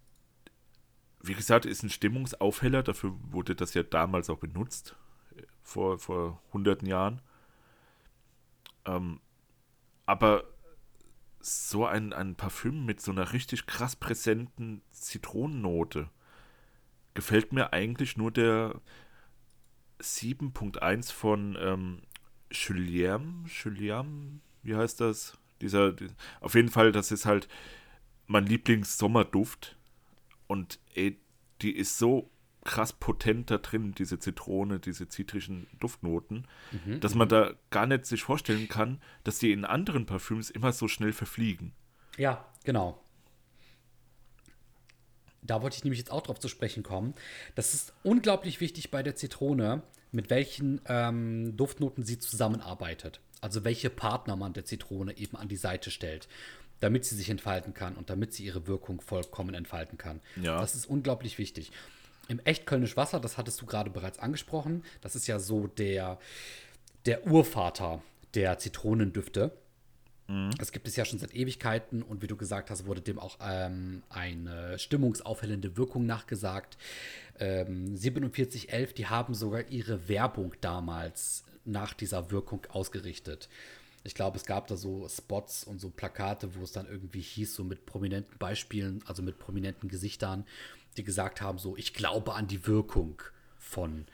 wie 1.20 1.34
gesagt, 1.34 1.66
ist 1.66 1.82
ein 1.82 1.90
Stimmungsaufheller, 1.90 2.82
dafür 2.82 3.12
wurde 3.30 3.54
das 3.54 3.74
ja 3.74 3.82
damals 3.82 4.30
auch 4.30 4.38
benutzt, 4.38 4.96
vor, 5.62 5.98
vor 5.98 6.42
hunderten 6.54 6.88
Jahren. 6.88 7.20
Ähm, 8.86 9.20
aber 10.06 10.44
so 11.38 11.84
ein, 11.84 12.14
ein 12.14 12.34
Parfüm 12.34 12.86
mit 12.86 13.02
so 13.02 13.12
einer 13.12 13.34
richtig 13.34 13.66
krass 13.66 13.94
präsenten 13.94 14.80
Zitronennote 14.90 16.08
gefällt 17.12 17.52
mir 17.52 17.74
eigentlich 17.74 18.16
nur 18.16 18.30
der 18.30 18.80
7.1 20.00 21.12
von 21.12 21.58
ähm, 21.60 22.02
Julien, 22.52 23.44
Julien, 23.46 24.40
wie 24.62 24.76
heißt 24.76 25.00
das? 25.00 25.38
Dieser, 25.60 25.92
die, 25.92 26.08
auf 26.40 26.54
jeden 26.54 26.68
Fall, 26.68 26.92
das 26.92 27.10
ist 27.10 27.26
halt 27.26 27.48
mein 28.26 28.46
Lieblings-Sommerduft. 28.46 29.76
Und 30.46 30.78
ey, 30.94 31.18
die 31.62 31.72
ist 31.72 31.98
so 31.98 32.30
krass 32.64 32.92
potent 32.92 33.50
da 33.50 33.58
drin, 33.58 33.92
diese 33.96 34.18
Zitrone, 34.18 34.78
diese 34.78 35.08
zitrischen 35.08 35.66
Duftnoten, 35.80 36.46
dass 37.00 37.14
man 37.14 37.28
da 37.28 37.54
gar 37.70 37.86
nicht 37.86 38.06
sich 38.06 38.22
vorstellen 38.22 38.68
kann, 38.68 39.00
dass 39.24 39.38
die 39.38 39.52
in 39.52 39.64
anderen 39.64 40.06
Parfüms 40.06 40.48
immer 40.50 40.72
so 40.72 40.86
schnell 40.86 41.12
verfliegen. 41.12 41.72
Ja, 42.16 42.44
genau. 42.62 43.01
Da 45.42 45.62
wollte 45.62 45.76
ich 45.76 45.84
nämlich 45.84 45.98
jetzt 45.98 46.12
auch 46.12 46.22
drauf 46.22 46.38
zu 46.38 46.48
sprechen 46.48 46.82
kommen. 46.82 47.14
Das 47.54 47.74
ist 47.74 47.92
unglaublich 48.02 48.60
wichtig 48.60 48.90
bei 48.90 49.02
der 49.02 49.16
Zitrone, 49.16 49.82
mit 50.12 50.30
welchen 50.30 50.80
ähm, 50.86 51.56
Duftnoten 51.56 52.04
sie 52.04 52.18
zusammenarbeitet. 52.18 53.20
Also 53.40 53.64
welche 53.64 53.90
Partner 53.90 54.36
man 54.36 54.52
der 54.52 54.64
Zitrone 54.64 55.16
eben 55.16 55.36
an 55.36 55.48
die 55.48 55.56
Seite 55.56 55.90
stellt, 55.90 56.28
damit 56.78 57.04
sie 57.04 57.16
sich 57.16 57.28
entfalten 57.28 57.74
kann 57.74 57.96
und 57.96 58.08
damit 58.08 58.32
sie 58.32 58.44
ihre 58.44 58.66
Wirkung 58.68 59.00
vollkommen 59.00 59.54
entfalten 59.54 59.98
kann. 59.98 60.20
Ja. 60.40 60.60
Das 60.60 60.74
ist 60.74 60.86
unglaublich 60.86 61.38
wichtig. 61.38 61.72
Im 62.28 62.38
echt 62.40 62.66
Kölnisch 62.66 62.96
Wasser, 62.96 63.18
das 63.18 63.36
hattest 63.36 63.60
du 63.60 63.66
gerade 63.66 63.90
bereits 63.90 64.20
angesprochen, 64.20 64.84
das 65.00 65.16
ist 65.16 65.26
ja 65.26 65.40
so 65.40 65.66
der, 65.66 66.18
der 67.04 67.26
Urvater 67.26 68.02
der 68.34 68.58
Zitronendüfte. 68.58 69.52
Das 70.58 70.72
gibt 70.72 70.88
es 70.88 70.96
ja 70.96 71.04
schon 71.04 71.18
seit 71.18 71.34
Ewigkeiten 71.34 72.02
und 72.02 72.22
wie 72.22 72.26
du 72.26 72.36
gesagt 72.36 72.70
hast, 72.70 72.86
wurde 72.86 73.00
dem 73.00 73.18
auch 73.18 73.38
ähm, 73.40 74.02
eine 74.08 74.78
stimmungsaufhellende 74.78 75.76
Wirkung 75.76 76.06
nachgesagt. 76.06 76.78
Ähm, 77.38 77.96
4711, 77.96 78.94
die 78.94 79.06
haben 79.06 79.34
sogar 79.34 79.68
ihre 79.68 80.08
Werbung 80.08 80.54
damals 80.60 81.44
nach 81.64 81.92
dieser 81.94 82.30
Wirkung 82.30 82.66
ausgerichtet. 82.70 83.48
Ich 84.04 84.14
glaube, 84.14 84.36
es 84.36 84.44
gab 84.44 84.66
da 84.66 84.76
so 84.76 85.08
Spots 85.08 85.64
und 85.64 85.80
so 85.80 85.90
Plakate, 85.90 86.54
wo 86.56 86.64
es 86.64 86.72
dann 86.72 86.86
irgendwie 86.88 87.20
hieß, 87.20 87.54
so 87.54 87.62
mit 87.62 87.86
prominenten 87.86 88.36
Beispielen, 88.38 89.02
also 89.06 89.22
mit 89.22 89.38
prominenten 89.38 89.88
Gesichtern, 89.88 90.44
die 90.96 91.04
gesagt 91.04 91.40
haben, 91.40 91.58
so, 91.58 91.76
ich 91.76 91.94
glaube 91.94 92.34
an 92.34 92.48
die 92.48 92.66
Wirkung 92.66 93.22
von 93.58 94.06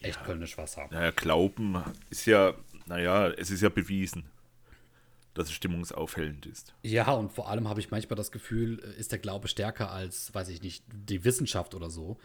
echt 0.00 0.22
Kölnisch 0.24 0.56
Wasser. 0.58 0.88
Naja, 0.90 1.10
Glauben 1.10 1.82
ist 2.10 2.26
ja, 2.26 2.54
naja, 2.86 3.28
es 3.30 3.50
ist 3.50 3.62
ja 3.62 3.68
bewiesen, 3.68 4.24
dass 5.34 5.48
es 5.48 5.54
stimmungsaufhellend 5.54 6.46
ist. 6.46 6.74
Ja, 6.82 7.10
und 7.12 7.32
vor 7.32 7.48
allem 7.48 7.68
habe 7.68 7.80
ich 7.80 7.90
manchmal 7.90 8.16
das 8.16 8.32
Gefühl, 8.32 8.80
äh, 8.80 8.98
ist 8.98 9.12
der 9.12 9.18
Glaube 9.18 9.48
stärker 9.48 9.90
als, 9.90 10.34
weiß 10.34 10.48
ich 10.48 10.62
nicht, 10.62 10.84
die 10.92 11.24
Wissenschaft 11.24 11.74
oder 11.74 11.90
so. 11.90 12.18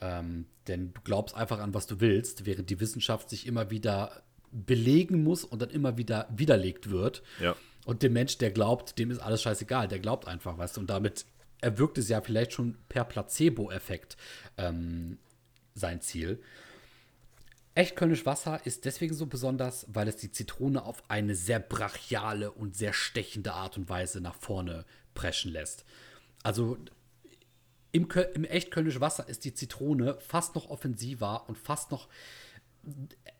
Ähm, 0.00 0.46
denn 0.66 0.92
du 0.92 1.00
glaubst 1.02 1.36
einfach 1.36 1.60
an, 1.60 1.72
was 1.72 1.86
du 1.86 2.00
willst, 2.00 2.46
während 2.46 2.68
die 2.70 2.80
Wissenschaft 2.80 3.30
sich 3.30 3.46
immer 3.46 3.70
wieder 3.70 4.22
belegen 4.50 5.22
muss 5.22 5.44
und 5.44 5.62
dann 5.62 5.70
immer 5.70 5.96
wieder 5.98 6.28
widerlegt 6.30 6.90
wird. 6.90 7.22
Ja. 7.40 7.56
Und 7.84 8.02
dem 8.02 8.12
Mensch, 8.12 8.38
der 8.38 8.50
glaubt, 8.50 8.98
dem 8.98 9.10
ist 9.10 9.18
alles 9.18 9.42
scheißegal, 9.42 9.88
der 9.88 9.98
glaubt 9.98 10.26
einfach, 10.26 10.56
weißt 10.56 10.76
du, 10.76 10.80
und 10.80 10.90
damit 10.90 11.26
erwirkt 11.60 11.98
es 11.98 12.08
ja 12.08 12.20
vielleicht 12.20 12.52
schon 12.52 12.76
per 12.88 13.04
Placebo-Effekt 13.04 14.16
ähm, 14.56 15.18
sein 15.74 16.00
Ziel. 16.00 16.40
Echt 17.74 17.96
Kölnisch 17.96 18.24
Wasser 18.24 18.64
ist 18.64 18.84
deswegen 18.84 19.14
so 19.14 19.26
besonders, 19.26 19.86
weil 19.88 20.06
es 20.06 20.16
die 20.16 20.30
Zitrone 20.30 20.84
auf 20.84 21.02
eine 21.10 21.34
sehr 21.34 21.58
brachiale 21.58 22.52
und 22.52 22.76
sehr 22.76 22.92
stechende 22.92 23.52
Art 23.52 23.76
und 23.76 23.88
Weise 23.88 24.20
nach 24.20 24.36
vorne 24.36 24.84
preschen 25.14 25.50
lässt. 25.50 25.84
Also 26.44 26.78
im, 27.90 28.08
Köl 28.08 28.30
im 28.34 28.44
echt 28.44 28.70
Kölnisch 28.70 29.00
Wasser 29.00 29.28
ist 29.28 29.44
die 29.44 29.54
Zitrone 29.54 30.18
fast 30.20 30.54
noch 30.54 30.70
offensiver 30.70 31.48
und 31.48 31.58
fast 31.58 31.90
noch 31.90 32.08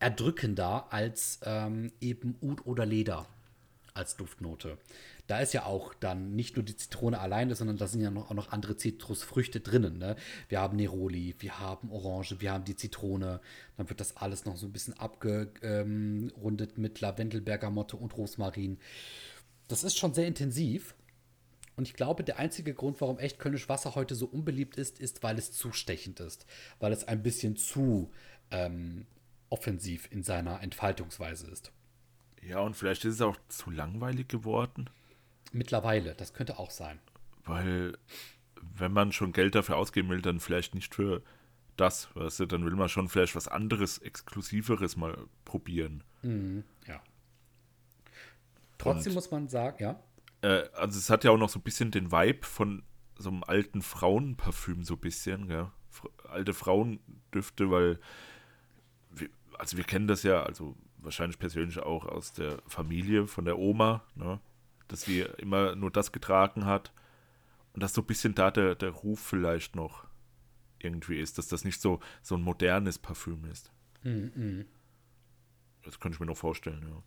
erdrückender 0.00 0.92
als 0.92 1.38
ähm, 1.44 1.92
eben 2.00 2.36
Ud 2.40 2.66
oder 2.66 2.86
Leder 2.86 3.26
als 3.94 4.16
Duftnote. 4.16 4.78
Da 5.26 5.40
ist 5.40 5.54
ja 5.54 5.64
auch 5.64 5.94
dann 5.94 6.36
nicht 6.36 6.56
nur 6.56 6.64
die 6.64 6.76
Zitrone 6.76 7.18
alleine, 7.18 7.54
sondern 7.54 7.78
da 7.78 7.86
sind 7.86 8.02
ja 8.02 8.10
noch, 8.10 8.30
auch 8.30 8.34
noch 8.34 8.52
andere 8.52 8.76
Zitrusfrüchte 8.76 9.60
drinnen. 9.60 9.98
Ne? 9.98 10.16
Wir 10.48 10.60
haben 10.60 10.76
Neroli, 10.76 11.34
wir 11.38 11.58
haben 11.60 11.90
Orange, 11.90 12.40
wir 12.40 12.52
haben 12.52 12.64
die 12.64 12.76
Zitrone. 12.76 13.40
Dann 13.76 13.88
wird 13.88 14.00
das 14.00 14.18
alles 14.18 14.44
noch 14.44 14.56
so 14.56 14.66
ein 14.66 14.72
bisschen 14.72 14.98
abgerundet 14.98 16.76
mit 16.76 17.00
Lavendel, 17.00 17.40
Bergamotte 17.40 17.96
und 17.96 18.16
Rosmarin. 18.16 18.78
Das 19.68 19.82
ist 19.82 19.96
schon 19.96 20.12
sehr 20.12 20.26
intensiv. 20.26 20.94
Und 21.76 21.88
ich 21.88 21.94
glaube, 21.94 22.22
der 22.22 22.38
einzige 22.38 22.74
Grund, 22.74 23.00
warum 23.00 23.18
echt 23.18 23.38
Kölnisch 23.38 23.68
Wasser 23.68 23.94
heute 23.94 24.14
so 24.14 24.26
unbeliebt 24.26 24.76
ist, 24.76 25.00
ist, 25.00 25.22
weil 25.22 25.38
es 25.38 25.52
zu 25.52 25.72
stechend 25.72 26.20
ist. 26.20 26.46
Weil 26.78 26.92
es 26.92 27.04
ein 27.04 27.22
bisschen 27.22 27.56
zu 27.56 28.12
ähm, 28.50 29.06
offensiv 29.50 30.08
in 30.10 30.22
seiner 30.22 30.62
Entfaltungsweise 30.62 31.50
ist. 31.50 31.72
Ja, 32.42 32.60
und 32.60 32.76
vielleicht 32.76 33.04
ist 33.04 33.14
es 33.14 33.20
auch 33.22 33.38
zu 33.48 33.70
langweilig 33.70 34.28
geworden, 34.28 34.90
Mittlerweile, 35.54 36.14
das 36.14 36.34
könnte 36.34 36.58
auch 36.58 36.70
sein. 36.70 36.98
weil 37.46 37.96
wenn 38.76 38.92
man 38.92 39.12
schon 39.12 39.32
Geld 39.32 39.54
dafür 39.54 39.76
ausgeben 39.76 40.08
will, 40.08 40.22
dann 40.22 40.40
vielleicht 40.40 40.74
nicht 40.74 40.94
für 40.94 41.22
das, 41.76 42.08
weißt 42.16 42.40
du, 42.40 42.46
dann 42.46 42.64
will 42.64 42.74
man 42.74 42.88
schon 42.88 43.08
vielleicht 43.08 43.36
was 43.36 43.46
anderes, 43.46 43.98
Exklusiveres 43.98 44.96
mal 44.96 45.16
probieren. 45.44 46.02
Ja. 46.86 47.02
Trotzdem 48.78 49.10
Und- 49.10 49.14
muss 49.14 49.30
man 49.30 49.48
sagen, 49.48 49.76
ja. 49.80 50.00
Äh, 50.42 50.68
also 50.74 50.98
es 50.98 51.10
hat 51.10 51.24
ja 51.24 51.30
auch 51.30 51.38
noch 51.38 51.48
so 51.50 51.58
ein 51.58 51.62
bisschen 51.62 51.90
den 51.90 52.10
Vibe 52.10 52.46
von 52.46 52.82
so 53.16 53.28
einem 53.30 53.44
alten 53.44 53.82
Frauenparfüm, 53.82 54.82
so 54.84 54.94
ein 54.94 55.00
bisschen, 55.00 55.46
gell? 55.48 55.70
Alte 56.28 56.54
Frauendüfte, 56.54 57.70
weil 57.70 58.00
wir, 59.10 59.28
also 59.58 59.76
wir 59.76 59.84
kennen 59.84 60.08
das 60.08 60.22
ja, 60.24 60.42
also 60.42 60.76
wahrscheinlich 60.98 61.38
persönlich 61.38 61.78
auch 61.78 62.06
aus 62.06 62.32
der 62.32 62.60
Familie 62.66 63.26
von 63.26 63.44
der 63.44 63.58
Oma, 63.58 64.02
ne? 64.16 64.40
Dass 64.88 65.02
sie 65.02 65.20
immer 65.38 65.74
nur 65.76 65.90
das 65.90 66.12
getragen 66.12 66.64
hat 66.66 66.92
und 67.72 67.82
dass 67.82 67.94
so 67.94 68.02
ein 68.02 68.06
bisschen 68.06 68.34
da 68.34 68.50
der, 68.50 68.74
der 68.74 68.90
Ruf 68.90 69.20
vielleicht 69.20 69.76
noch 69.76 70.06
irgendwie 70.78 71.18
ist, 71.18 71.38
dass 71.38 71.48
das 71.48 71.64
nicht 71.64 71.80
so, 71.80 72.00
so 72.22 72.36
ein 72.36 72.42
modernes 72.42 72.98
Parfüm 72.98 73.44
ist. 73.46 73.72
Das 75.84 75.98
könnte 75.98 76.16
ich 76.16 76.20
mir 76.20 76.26
noch 76.26 76.36
vorstellen, 76.36 76.86
ja. 76.88 77.02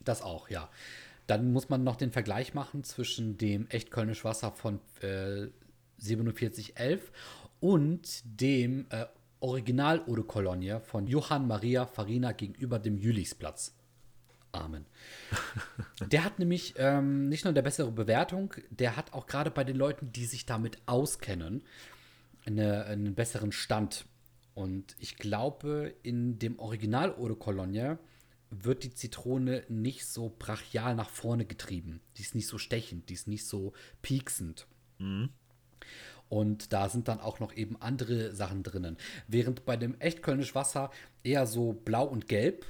Das 0.00 0.22
auch, 0.22 0.48
ja. 0.48 0.68
Dann 1.26 1.52
muss 1.52 1.70
man 1.70 1.82
noch 1.82 1.96
den 1.96 2.12
Vergleich 2.12 2.52
machen 2.52 2.84
zwischen 2.84 3.38
dem 3.38 3.66
echt 3.68 3.90
Kölnisch 3.90 4.24
Wasser 4.24 4.52
von 4.52 4.80
äh, 5.00 5.48
4711 5.98 7.10
und 7.60 8.22
dem 8.24 8.86
äh, 8.90 9.06
Original 9.40 10.02
Eau 10.06 10.16
de 10.16 10.24
Cologne 10.24 10.80
von 10.80 11.06
Johann 11.06 11.46
Maria 11.46 11.86
Farina 11.86 12.32
gegenüber 12.32 12.78
dem 12.78 12.98
Jülichsplatz. 12.98 13.74
Amen. 14.54 14.86
Der 16.10 16.24
hat 16.24 16.38
nämlich 16.38 16.74
ähm, 16.78 17.28
nicht 17.28 17.44
nur 17.44 17.50
eine 17.50 17.62
bessere 17.62 17.90
Bewertung, 17.90 18.54
der 18.70 18.96
hat 18.96 19.12
auch 19.12 19.26
gerade 19.26 19.50
bei 19.50 19.64
den 19.64 19.76
Leuten, 19.76 20.12
die 20.12 20.26
sich 20.26 20.46
damit 20.46 20.78
auskennen, 20.86 21.62
eine, 22.46 22.84
einen 22.84 23.14
besseren 23.14 23.52
Stand. 23.52 24.06
Und 24.54 24.94
ich 24.98 25.16
glaube, 25.16 25.94
in 26.02 26.38
dem 26.38 26.58
Original 26.58 27.14
Eau 27.14 27.28
de 27.28 27.36
Cologne 27.36 27.98
wird 28.50 28.84
die 28.84 28.94
Zitrone 28.94 29.64
nicht 29.68 30.06
so 30.06 30.32
brachial 30.38 30.94
nach 30.94 31.10
vorne 31.10 31.44
getrieben. 31.44 32.00
Die 32.16 32.22
ist 32.22 32.36
nicht 32.36 32.46
so 32.46 32.58
stechend, 32.58 33.08
die 33.08 33.14
ist 33.14 33.26
nicht 33.26 33.46
so 33.46 33.72
pieksend. 34.02 34.68
Und 36.28 36.72
da 36.72 36.88
sind 36.88 37.08
dann 37.08 37.20
auch 37.20 37.40
noch 37.40 37.52
eben 37.54 37.80
andere 37.80 38.32
Sachen 38.34 38.62
drinnen. 38.62 38.96
Während 39.26 39.64
bei 39.64 39.76
dem 39.76 40.00
echt 40.00 40.22
Kölnisch 40.22 40.54
Wasser 40.54 40.90
eher 41.24 41.46
so 41.46 41.72
blau 41.72 42.04
und 42.04 42.28
gelb 42.28 42.66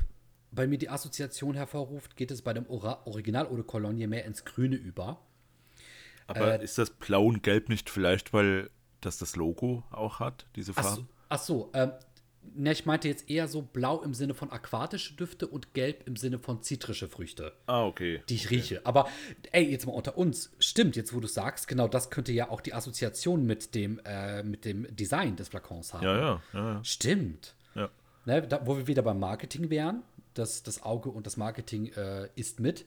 bei 0.55 0.67
mir 0.67 0.79
die 0.79 0.89
Assoziation 0.89 1.55
hervorruft, 1.55 2.17
geht 2.17 2.31
es 2.31 2.43
bei 2.43 2.53
dem 2.53 2.69
Ora 2.69 3.03
Original 3.07 3.47
Eau 3.47 3.57
de 3.57 3.65
Cologne 3.65 4.07
mehr 4.09 4.25
ins 4.25 4.45
Grüne 4.45 4.77
über. 4.77 5.21
Aber 6.27 6.61
ist 6.61 6.79
das 6.79 6.91
Blau 6.91 7.27
und 7.27 7.43
Gelb 7.43 7.69
nicht 7.69 7.91
vielleicht, 7.91 8.33
weil 8.33 8.71
das 9.01 9.19
das 9.19 9.37
Logo 9.37 9.85
auch 9.91 10.21
hat, 10.21 10.47
diese 10.57 10.73
Ach 10.77 10.83
Farbe? 10.83 10.97
so, 11.03 11.07
ach 11.29 11.39
so 11.39 11.71
ähm, 11.75 11.93
ne, 12.55 12.73
ich 12.73 12.87
meinte 12.87 13.09
jetzt 13.09 13.29
eher 13.31 13.49
so 13.49 13.63
blau 13.63 14.03
im 14.03 14.15
Sinne 14.15 14.35
von 14.35 14.51
aquatische 14.51 15.15
Düfte 15.15 15.47
und 15.47 15.75
gelb 15.75 16.07
im 16.07 16.17
Sinne 16.17 16.39
von 16.39 16.63
zitrische 16.63 17.09
Früchte, 17.09 17.53
Ah, 17.67 17.85
okay. 17.85 18.23
die 18.29 18.35
ich 18.35 18.51
rieche. 18.51 18.81
Aber 18.85 19.09
ey, 19.53 19.71
jetzt 19.71 19.87
mal 19.87 19.93
unter 19.93 20.17
uns, 20.17 20.51
stimmt, 20.59 20.97
jetzt 20.97 21.15
wo 21.15 21.21
du 21.21 21.27
sagst, 21.29 21.69
genau 21.69 21.89
das 21.89 22.11
könnte 22.11 22.33
ja 22.33 22.51
auch 22.51 22.61
die 22.61 22.75
Assoziation 22.75 23.45
mit 23.45 23.75
dem, 23.75 24.01
äh, 24.05 24.43
mit 24.43 24.65
dem 24.65 24.87
Design 24.97 25.37
des 25.37 25.49
Flakons 25.49 25.93
haben. 25.95 26.05
Ja, 26.05 26.17
ja, 26.17 26.43
ja. 26.53 26.73
ja. 26.75 26.85
Stimmt. 26.85 27.55
ja. 27.75 27.91
Ne, 28.25 28.43
da, 28.47 28.67
wo 28.67 28.77
wir 28.77 28.87
wieder 28.87 29.03
beim 29.03 29.19
Marketing 29.19 29.69
wären, 29.69 30.03
das, 30.35 30.62
das 30.62 30.83
Auge 30.83 31.11
und 31.11 31.26
das 31.26 31.37
Marketing 31.37 31.87
äh, 31.93 32.29
ist 32.35 32.61
mit. 32.61 32.85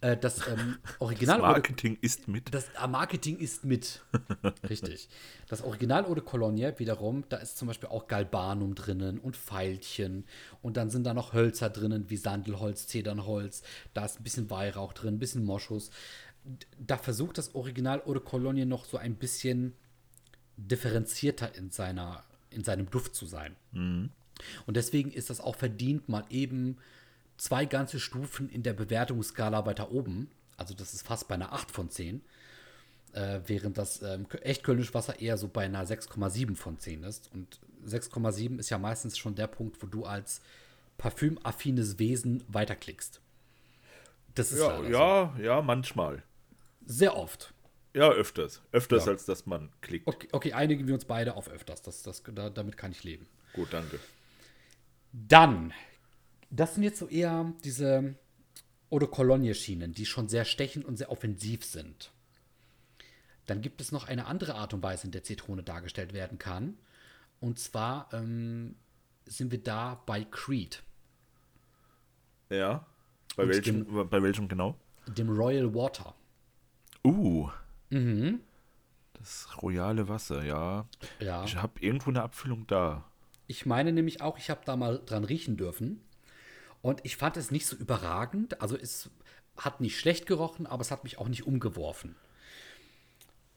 Äh, 0.00 0.16
das 0.16 0.46
ähm, 0.46 0.78
Original 1.00 1.38
Das 1.38 1.42
Marketing 1.42 1.98
ist 2.00 2.28
mit. 2.28 2.54
das 2.54 2.66
ah, 2.76 2.86
Marketing 2.86 3.38
ist 3.38 3.64
mit. 3.64 4.02
Richtig. 4.68 5.08
Das 5.48 5.62
Original 5.62 6.04
Eau 6.04 6.14
de 6.14 6.22
Cologne 6.22 6.78
wiederum, 6.78 7.24
da 7.28 7.38
ist 7.38 7.58
zum 7.58 7.68
Beispiel 7.68 7.88
auch 7.88 8.06
Galbanum 8.06 8.74
drinnen 8.74 9.18
und 9.18 9.36
Veilchen. 9.36 10.24
Und 10.62 10.76
dann 10.76 10.90
sind 10.90 11.04
da 11.04 11.14
noch 11.14 11.32
Hölzer 11.32 11.70
drinnen, 11.70 12.10
wie 12.10 12.16
Sandelholz, 12.16 12.86
Zedernholz. 12.86 13.62
Da 13.94 14.04
ist 14.04 14.20
ein 14.20 14.22
bisschen 14.22 14.50
Weihrauch 14.50 14.92
drin, 14.92 15.14
ein 15.14 15.18
bisschen 15.18 15.44
Moschus. 15.44 15.90
Da 16.78 16.96
versucht 16.96 17.38
das 17.38 17.54
Original 17.54 18.02
Eau 18.06 18.14
de 18.14 18.22
Cologne 18.22 18.66
noch 18.66 18.84
so 18.84 18.96
ein 18.96 19.16
bisschen 19.16 19.74
differenzierter 20.56 21.54
in, 21.56 21.70
seiner, 21.70 22.24
in 22.50 22.62
seinem 22.62 22.88
Duft 22.88 23.14
zu 23.14 23.26
sein. 23.26 23.56
Und 24.66 24.76
deswegen 24.76 25.10
ist 25.10 25.30
das 25.30 25.40
auch 25.40 25.56
verdient, 25.56 26.08
mal 26.08 26.24
eben 26.30 26.78
zwei 27.36 27.64
ganze 27.64 28.00
Stufen 28.00 28.48
in 28.48 28.62
der 28.62 28.72
Bewertungsskala 28.72 29.64
weiter 29.66 29.90
oben. 29.92 30.30
Also 30.56 30.74
das 30.74 30.94
ist 30.94 31.06
fast 31.06 31.28
bei 31.28 31.34
einer 31.34 31.52
8 31.52 31.70
von 31.70 31.90
10. 31.90 32.20
Äh, 33.12 33.40
während 33.46 33.78
das 33.78 34.02
ähm, 34.02 34.26
echt 34.42 34.64
Kölnisch 34.64 34.92
Wasser 34.92 35.18
eher 35.20 35.38
so 35.38 35.48
bei 35.48 35.64
einer 35.64 35.84
6,7 35.86 36.56
von 36.56 36.78
10 36.78 37.04
ist. 37.04 37.30
Und 37.32 37.58
6,7 37.86 38.58
ist 38.58 38.70
ja 38.70 38.78
meistens 38.78 39.16
schon 39.16 39.34
der 39.34 39.46
Punkt, 39.46 39.82
wo 39.82 39.86
du 39.86 40.04
als 40.04 40.40
parfümaffines 40.98 41.98
Wesen 41.98 42.44
weiterklickst. 42.48 43.20
Das 44.34 44.52
ist 44.52 44.58
Ja, 44.60 44.82
ja, 44.88 45.34
ja, 45.40 45.62
manchmal. 45.62 46.22
so. 46.86 46.94
Sehr 46.94 47.16
oft. 47.16 47.54
Ja, 47.94 48.10
öfters. 48.10 48.60
Öfters, 48.72 49.06
Ja. 49.06 49.12
als 49.12 49.24
dass 49.24 49.46
man 49.46 49.70
klickt. 49.80 50.06
Okay, 50.06 50.28
okay, 50.32 50.52
einigen 50.52 50.86
wir 50.86 50.94
uns 50.94 51.04
beide 51.04 51.34
auf 51.36 51.48
öfters. 51.48 51.82
Das, 51.82 52.02
das, 52.02 52.22
da, 52.34 52.50
damit 52.50 52.76
kann 52.76 52.92
ich 52.92 53.02
leben. 53.04 53.26
Gut, 53.54 53.68
danke. 53.72 53.98
Dann, 55.12 55.72
das 56.50 56.74
sind 56.74 56.82
jetzt 56.84 56.98
so 56.98 57.08
eher 57.08 57.52
diese 57.64 58.14
Eau 58.90 58.98
de 58.98 59.08
Cologne-Schienen, 59.08 59.92
die 59.92 60.06
schon 60.06 60.28
sehr 60.28 60.44
stechend 60.44 60.84
und 60.84 60.96
sehr 60.96 61.10
offensiv 61.10 61.64
sind. 61.64 62.10
Dann 63.46 63.60
gibt 63.62 63.80
es 63.80 63.92
noch 63.92 64.06
eine 64.06 64.26
andere 64.26 64.54
Art 64.54 64.74
und 64.74 64.82
Weise, 64.82 65.06
in 65.06 65.10
der 65.12 65.24
Zitrone 65.24 65.62
dargestellt 65.62 66.12
werden 66.12 66.38
kann. 66.38 66.76
Und 67.40 67.58
zwar 67.58 68.08
ähm, 68.12 68.76
sind 69.24 69.50
wir 69.52 69.62
da 69.62 70.02
bei 70.06 70.24
Creed, 70.24 70.82
Ja. 72.50 72.86
Bei 73.36 73.44
Und 73.44 73.48
welchem, 73.50 74.08
bei 74.10 74.22
welchem 74.22 74.48
genau? 74.48 74.74
dem 75.06 75.30
Royal 75.30 75.74
Water. 75.74 76.14
Uh. 77.04 77.48
Mhm. 77.90 78.40
Das 79.14 79.48
royale 79.62 80.08
Wasser, 80.08 80.44
ja. 80.44 80.86
Ja. 81.20 81.44
Ich 81.44 81.56
habe 81.56 81.80
irgendwo 81.80 82.10
eine 82.10 82.22
Abfüllung 82.22 82.66
da. 82.66 83.04
Ich 83.48 83.66
meine 83.66 83.92
nämlich 83.92 84.20
auch, 84.20 84.38
ich 84.38 84.50
habe 84.50 84.60
da 84.64 84.76
mal 84.76 85.02
dran 85.04 85.24
riechen 85.24 85.56
dürfen. 85.56 86.00
Und 86.80 87.00
ich 87.02 87.16
fand 87.16 87.36
es 87.36 87.50
nicht 87.50 87.66
so 87.66 87.74
überragend. 87.74 88.60
Also 88.62 88.76
es 88.76 89.10
hat 89.56 89.80
nicht 89.80 89.98
schlecht 89.98 90.26
gerochen, 90.26 90.66
aber 90.66 90.82
es 90.82 90.92
hat 90.92 91.02
mich 91.02 91.18
auch 91.18 91.26
nicht 91.28 91.44
umgeworfen. 91.46 92.14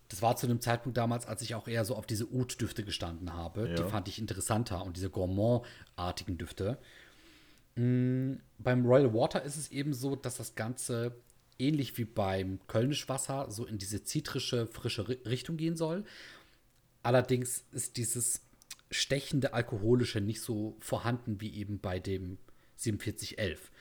Das 0.09 0.21
war 0.21 0.35
zu 0.35 0.47
einem 0.47 0.59
Zeitpunkt 0.59 0.97
damals, 0.97 1.25
als 1.27 1.41
ich 1.41 1.53
auch 1.55 1.67
eher 1.67 1.85
so 1.85 1.95
auf 1.95 2.05
diese 2.07 2.29
Oud-Düfte 2.33 2.83
gestanden 2.83 3.33
habe. 3.33 3.69
Die 3.75 3.81
Ja. 3.83 3.87
fand 3.87 4.07
ich 4.07 4.17
interessanter 4.19 4.83
und 4.83 4.97
diese 4.97 5.09
Gourmand-artigen 5.09 6.37
Düfte. 6.37 6.79
Mm, 7.75 8.33
beim 8.57 8.85
Royal 8.85 9.13
Water 9.13 9.43
ist 9.43 9.55
es 9.55 9.71
eben 9.71 9.93
so, 9.93 10.15
dass 10.15 10.37
das 10.37 10.55
Ganze 10.55 11.15
ähnlich 11.59 11.97
wie 11.97 12.05
beim 12.05 12.59
Kölnisch 12.67 13.07
Wasser 13.07 13.49
so 13.51 13.65
in 13.65 13.77
diese 13.77 14.03
zitrische, 14.03 14.67
frische 14.67 15.03
Ri- 15.03 15.25
Richtung 15.27 15.55
gehen 15.57 15.77
soll. 15.77 16.03
Allerdings 17.03 17.63
ist 17.71 17.95
dieses 17.97 18.41
stechende 18.91 19.53
Alkoholische 19.53 20.21
nicht 20.21 20.41
so 20.41 20.75
vorhanden 20.79 21.41
wie 21.41 21.55
eben 21.55 21.79
bei 21.79 21.99
dem 21.99 22.37
4711. 22.75 23.71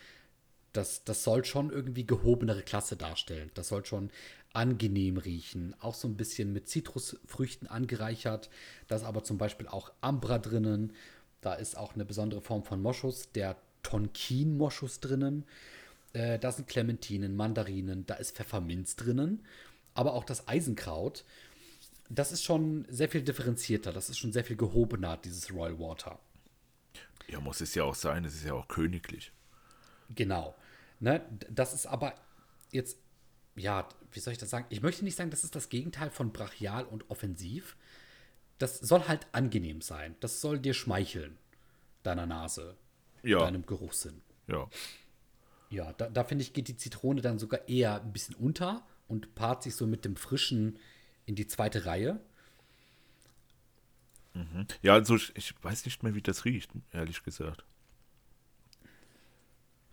Das, 0.72 1.02
das 1.04 1.24
soll 1.24 1.44
schon 1.44 1.70
irgendwie 1.70 2.06
gehobenere 2.06 2.62
Klasse 2.62 2.96
darstellen. 2.96 3.50
Das 3.54 3.68
soll 3.68 3.84
schon 3.84 4.10
angenehm 4.52 5.16
riechen. 5.16 5.74
Auch 5.80 5.94
so 5.94 6.06
ein 6.06 6.16
bisschen 6.16 6.52
mit 6.52 6.68
Zitrusfrüchten 6.68 7.66
angereichert. 7.66 8.50
Da 8.86 8.96
ist 8.96 9.04
aber 9.04 9.24
zum 9.24 9.36
Beispiel 9.36 9.66
auch 9.66 9.92
Ambra 10.00 10.38
drinnen. 10.38 10.92
Da 11.40 11.54
ist 11.54 11.76
auch 11.76 11.94
eine 11.94 12.04
besondere 12.04 12.40
Form 12.40 12.62
von 12.62 12.80
Moschus, 12.80 13.32
der 13.32 13.56
Tonkin-Moschus 13.82 15.00
drinnen. 15.00 15.44
Äh, 16.12 16.38
da 16.38 16.52
sind 16.52 16.68
Clementinen, 16.68 17.34
Mandarinen, 17.34 18.06
da 18.06 18.14
ist 18.14 18.36
Pfefferminz 18.36 18.94
drinnen. 18.94 19.44
Aber 19.94 20.14
auch 20.14 20.24
das 20.24 20.46
Eisenkraut. 20.46 21.24
Das 22.12 22.32
ist 22.32 22.42
schon 22.44 22.84
sehr 22.88 23.08
viel 23.08 23.22
differenzierter. 23.22 23.92
Das 23.92 24.10
ist 24.10 24.18
schon 24.18 24.32
sehr 24.32 24.44
viel 24.44 24.56
gehobener, 24.56 25.16
dieses 25.16 25.52
Royal 25.52 25.78
Water. 25.78 26.18
Ja, 27.28 27.40
muss 27.40 27.60
es 27.60 27.74
ja 27.76 27.84
auch 27.84 27.94
sein. 27.94 28.24
Es 28.24 28.34
ist 28.34 28.44
ja 28.44 28.52
auch 28.54 28.66
königlich. 28.66 29.32
Genau. 30.14 30.56
Ne, 30.98 31.22
das 31.48 31.72
ist 31.72 31.86
aber 31.86 32.14
jetzt, 32.72 32.98
ja, 33.54 33.88
wie 34.12 34.18
soll 34.20 34.32
ich 34.32 34.38
das 34.38 34.50
sagen? 34.50 34.66
Ich 34.70 34.82
möchte 34.82 35.04
nicht 35.04 35.16
sagen, 35.16 35.30
das 35.30 35.44
ist 35.44 35.54
das 35.54 35.68
Gegenteil 35.68 36.10
von 36.10 36.32
brachial 36.32 36.84
und 36.84 37.08
offensiv. 37.10 37.76
Das 38.58 38.78
soll 38.80 39.06
halt 39.06 39.26
angenehm 39.32 39.80
sein. 39.80 40.16
Das 40.20 40.40
soll 40.40 40.58
dir 40.58 40.74
schmeicheln, 40.74 41.38
deiner 42.02 42.26
Nase, 42.26 42.76
Ja. 43.22 43.38
deinem 43.38 43.64
Geruchssinn. 43.64 44.20
Ja. 44.48 44.68
Ja, 45.70 45.92
da, 45.92 46.10
da 46.10 46.24
finde 46.24 46.42
ich, 46.42 46.52
geht 46.52 46.66
die 46.66 46.76
Zitrone 46.76 47.20
dann 47.22 47.38
sogar 47.38 47.68
eher 47.68 48.02
ein 48.02 48.12
bisschen 48.12 48.34
unter 48.34 48.84
und 49.06 49.36
paart 49.36 49.62
sich 49.62 49.76
so 49.76 49.86
mit 49.86 50.04
dem 50.04 50.16
Frischen 50.16 50.76
in 51.30 51.36
die 51.36 51.46
zweite 51.46 51.86
Reihe. 51.86 52.20
Ja, 54.82 54.94
also 54.94 55.16
ich, 55.16 55.32
ich 55.36 55.54
weiß 55.62 55.84
nicht 55.84 56.02
mehr, 56.02 56.14
wie 56.14 56.22
das 56.22 56.44
riecht, 56.44 56.70
ehrlich 56.92 57.22
gesagt. 57.22 57.64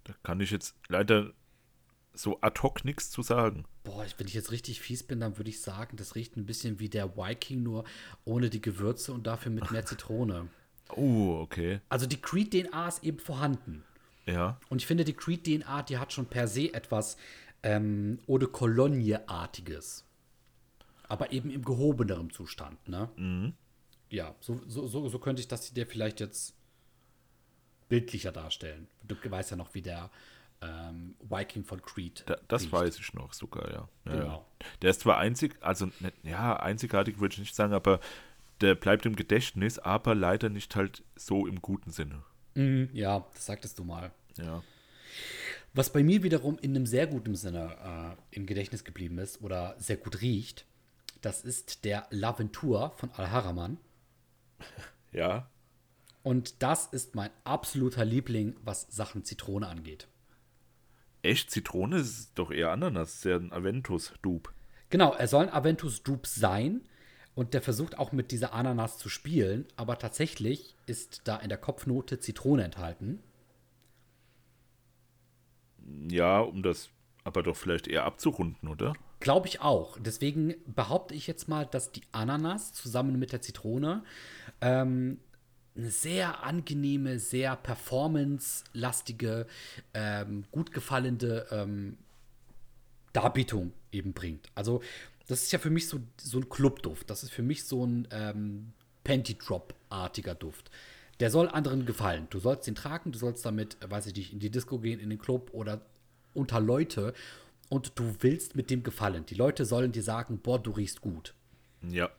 Da 0.03 0.13
kann 0.23 0.39
ich 0.39 0.51
jetzt 0.51 0.75
leider 0.87 1.33
so 2.13 2.39
ad 2.41 2.61
hoc 2.61 2.83
nichts 2.85 3.11
zu 3.11 3.21
sagen. 3.21 3.65
Boah, 3.83 4.05
wenn 4.17 4.27
ich 4.27 4.33
jetzt 4.33 4.51
richtig 4.51 4.81
fies 4.81 5.03
bin, 5.03 5.19
dann 5.19 5.37
würde 5.37 5.49
ich 5.49 5.61
sagen, 5.61 5.97
das 5.97 6.15
riecht 6.15 6.37
ein 6.37 6.45
bisschen 6.45 6.79
wie 6.79 6.89
der 6.89 7.17
Viking, 7.17 7.61
nur 7.61 7.83
ohne 8.25 8.49
die 8.49 8.61
Gewürze 8.61 9.13
und 9.13 9.27
dafür 9.27 9.51
mit 9.51 9.69
mehr 9.69 9.85
Zitrone. 9.85 10.47
Oh, 10.89 11.39
okay. 11.41 11.81
Also 11.89 12.07
die 12.07 12.21
Creed-DNA 12.21 12.87
ist 12.87 13.03
eben 13.03 13.19
vorhanden. 13.19 13.83
Ja. 14.25 14.59
Und 14.69 14.81
ich 14.81 14.87
finde, 14.87 15.03
die 15.03 15.13
Creed-DNA, 15.13 15.83
die 15.83 15.97
hat 15.97 16.13
schon 16.13 16.25
per 16.25 16.47
se 16.47 16.73
etwas 16.73 17.17
ähm, 17.61 18.19
Eau 18.27 18.37
de 18.37 18.49
Cologne-artiges. 18.49 20.06
Aber 21.07 21.31
eben 21.31 21.49
im 21.49 21.63
gehobeneren 21.63 22.29
Zustand, 22.31 22.87
ne? 22.87 23.09
Mhm. 23.15 23.53
Ja, 24.09 24.35
so, 24.39 24.61
so, 24.67 24.87
so, 24.87 25.07
so 25.09 25.19
könnte 25.19 25.41
ich 25.41 25.47
das 25.47 25.73
dir 25.73 25.85
vielleicht 25.85 26.19
jetzt 26.19 26.55
bildlicher 27.89 28.31
darstellen. 28.31 28.87
Du 29.03 29.15
weißt 29.23 29.51
ja 29.51 29.57
noch, 29.57 29.73
wie 29.73 29.81
der 29.81 30.09
ähm, 30.61 31.15
Viking 31.21 31.63
von 31.63 31.81
Creed 31.81 32.23
Da, 32.25 32.37
das 32.47 32.63
riecht. 32.63 32.73
weiß 32.73 32.99
ich 32.99 33.13
noch 33.13 33.33
sogar, 33.33 33.69
ja. 33.71 33.89
ja. 34.05 34.11
Genau. 34.11 34.45
Der 34.81 34.89
ist 34.89 35.01
zwar 35.01 35.17
einzig, 35.17 35.55
also 35.61 35.85
nicht, 35.85 36.13
ja, 36.23 36.57
einzigartig 36.57 37.19
würde 37.19 37.33
ich 37.33 37.39
nicht 37.39 37.55
sagen, 37.55 37.73
aber 37.73 37.99
der 38.61 38.75
bleibt 38.75 39.05
im 39.05 39.15
Gedächtnis, 39.15 39.77
aber 39.77 40.15
leider 40.15 40.49
nicht 40.49 40.75
halt 40.75 41.03
so 41.15 41.45
im 41.47 41.61
guten 41.61 41.91
Sinne. 41.91 42.23
Mhm, 42.55 42.89
ja, 42.91 43.25
das 43.33 43.45
sagtest 43.45 43.77
du 43.77 43.83
mal. 43.83 44.11
Ja. 44.37 44.63
Was 45.73 45.93
bei 45.93 46.01
mir 46.01 46.23
wiederum 46.23 46.57
in 46.59 46.75
einem 46.75 46.87
sehr 46.87 47.05
guten 47.05 47.35
Sinne 47.35 48.17
äh, 48.31 48.35
im 48.35 48.47
Gedächtnis 48.47 48.83
geblieben 48.83 49.19
ist 49.19 49.41
oder 49.43 49.75
sehr 49.77 49.97
gut 49.97 50.21
riecht, 50.21 50.65
das 51.21 51.43
ist 51.43 51.85
der 51.85 52.07
Laventur 52.09 52.91
von 52.97 53.11
Al-Haraman. 53.11 53.77
Ja. 55.13 55.49
Und 56.21 56.61
das 56.61 56.87
ist 56.87 57.15
mein 57.15 57.31
absoluter 57.45 58.03
Liebling, 58.03 58.57
was 58.61 58.87
Sachen 58.89 59.23
Zitrone 59.23 59.67
angeht. 59.67 60.09
Echt? 61.21 61.49
Zitrone 61.49 61.97
ist 61.99 62.31
doch 62.35 62.51
eher 62.51 62.71
Ananas. 62.71 63.15
ist 63.15 63.23
ja 63.23 63.37
ein 63.37 63.53
Aventus-Dupe. 63.53 64.51
Genau, 64.89 65.13
er 65.13 65.27
soll 65.27 65.43
ein 65.43 65.53
Aventus 65.53 66.03
Dupe 66.03 66.27
sein 66.27 66.81
und 67.35 67.53
der 67.53 67.61
versucht 67.61 67.97
auch 67.97 68.11
mit 68.11 68.31
dieser 68.31 68.53
Ananas 68.53 68.97
zu 68.97 69.09
spielen, 69.09 69.65
aber 69.75 69.99
tatsächlich 69.99 70.75
ist 70.85 71.27
da 71.27 71.37
in 71.37 71.49
der 71.49 71.57
Kopfnote 71.57 72.19
Zitrone 72.19 72.63
enthalten. 72.63 73.21
Ja, 76.09 76.39
um 76.39 76.63
das 76.63 76.89
aber 77.23 77.43
doch 77.43 77.57
vielleicht 77.57 77.87
eher 77.87 78.05
abzurunden, 78.05 78.69
oder? 78.69 78.93
Glaube 79.19 79.47
ich 79.47 79.61
auch. 79.61 79.97
Deswegen 79.99 80.55
behaupte 80.67 81.15
ich 81.15 81.27
jetzt 81.27 81.47
mal, 81.47 81.65
dass 81.65 81.91
die 81.91 82.03
Ananas 82.11 82.73
zusammen 82.73 83.17
mit 83.17 83.31
der 83.31 83.41
Zitrone 83.41 84.03
ähm, 84.61 85.19
eine 85.75 85.91
sehr 85.91 86.43
angenehme, 86.43 87.19
sehr 87.19 87.55
performance-lastige, 87.55 89.47
ähm, 89.93 90.43
gut 90.51 90.71
gefallende 90.71 91.47
ähm, 91.51 91.97
Darbietung 93.13 93.73
eben 93.91 94.13
bringt. 94.13 94.47
Also, 94.55 94.81
das 95.27 95.43
ist 95.43 95.51
ja 95.51 95.59
für 95.59 95.69
mich 95.69 95.87
so, 95.87 95.99
so 96.17 96.37
ein 96.39 96.49
Clubduft. 96.49 97.09
Das 97.09 97.23
ist 97.23 97.31
für 97.31 97.43
mich 97.43 97.65
so 97.65 97.85
ein 97.85 98.07
ähm, 98.11 98.73
Panty-Drop-artiger 99.03 100.35
Duft. 100.35 100.71
Der 101.19 101.31
soll 101.31 101.49
anderen 101.49 101.85
gefallen. 101.85 102.27
Du 102.29 102.39
sollst 102.39 102.67
den 102.67 102.75
tragen, 102.75 103.11
du 103.11 103.17
sollst 103.17 103.45
damit, 103.45 103.77
weiß 103.87 104.05
ich 104.07 104.15
nicht, 104.15 104.33
in 104.33 104.39
die 104.39 104.51
Disco 104.51 104.79
gehen, 104.79 104.99
in 104.99 105.09
den 105.09 105.19
Club 105.19 105.49
oder 105.51 105.81
unter 106.33 106.59
Leute 106.59 107.13
und 107.69 107.99
du 107.99 108.15
willst 108.19 108.55
mit 108.55 108.69
dem 108.69 108.83
gefallen. 108.83 109.25
Die 109.25 109.35
Leute 109.35 109.65
sollen 109.65 109.91
dir 109.91 110.03
sagen, 110.03 110.39
boah, 110.39 110.59
du 110.59 110.71
riechst 110.71 111.01
gut. 111.01 111.33
Ja. 111.87 112.09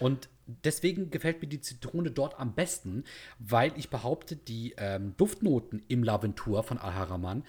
Und 0.00 0.28
deswegen 0.46 1.10
gefällt 1.10 1.40
mir 1.40 1.48
die 1.48 1.60
Zitrone 1.60 2.10
dort 2.10 2.38
am 2.38 2.54
besten, 2.54 3.04
weil 3.38 3.72
ich 3.76 3.90
behaupte, 3.90 4.36
die 4.36 4.74
ähm, 4.76 5.14
Duftnoten 5.16 5.82
im 5.88 6.02
Laventur 6.02 6.62
von 6.62 6.78
Al-Haraman, 6.78 7.44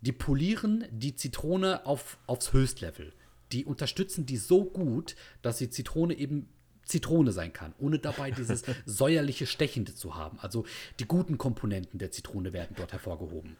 die 0.00 0.12
polieren 0.12 0.84
die 0.90 1.14
Zitrone 1.14 1.84
auf, 1.86 2.18
aufs 2.26 2.52
Höchstlevel. 2.52 3.12
Die 3.52 3.64
unterstützen 3.64 4.26
die 4.26 4.36
so 4.36 4.64
gut, 4.64 5.16
dass 5.42 5.58
die 5.58 5.70
Zitrone 5.70 6.14
eben 6.14 6.48
Zitrone 6.84 7.32
sein 7.32 7.52
kann, 7.52 7.74
ohne 7.78 7.98
dabei 7.98 8.30
dieses 8.30 8.64
säuerliche 8.86 9.46
Stechende 9.46 9.94
zu 9.94 10.16
haben. 10.16 10.38
Also 10.40 10.64
die 10.98 11.06
guten 11.06 11.38
Komponenten 11.38 11.98
der 11.98 12.10
Zitrone 12.10 12.52
werden 12.52 12.74
dort 12.76 12.92
hervorgehoben. 12.92 13.56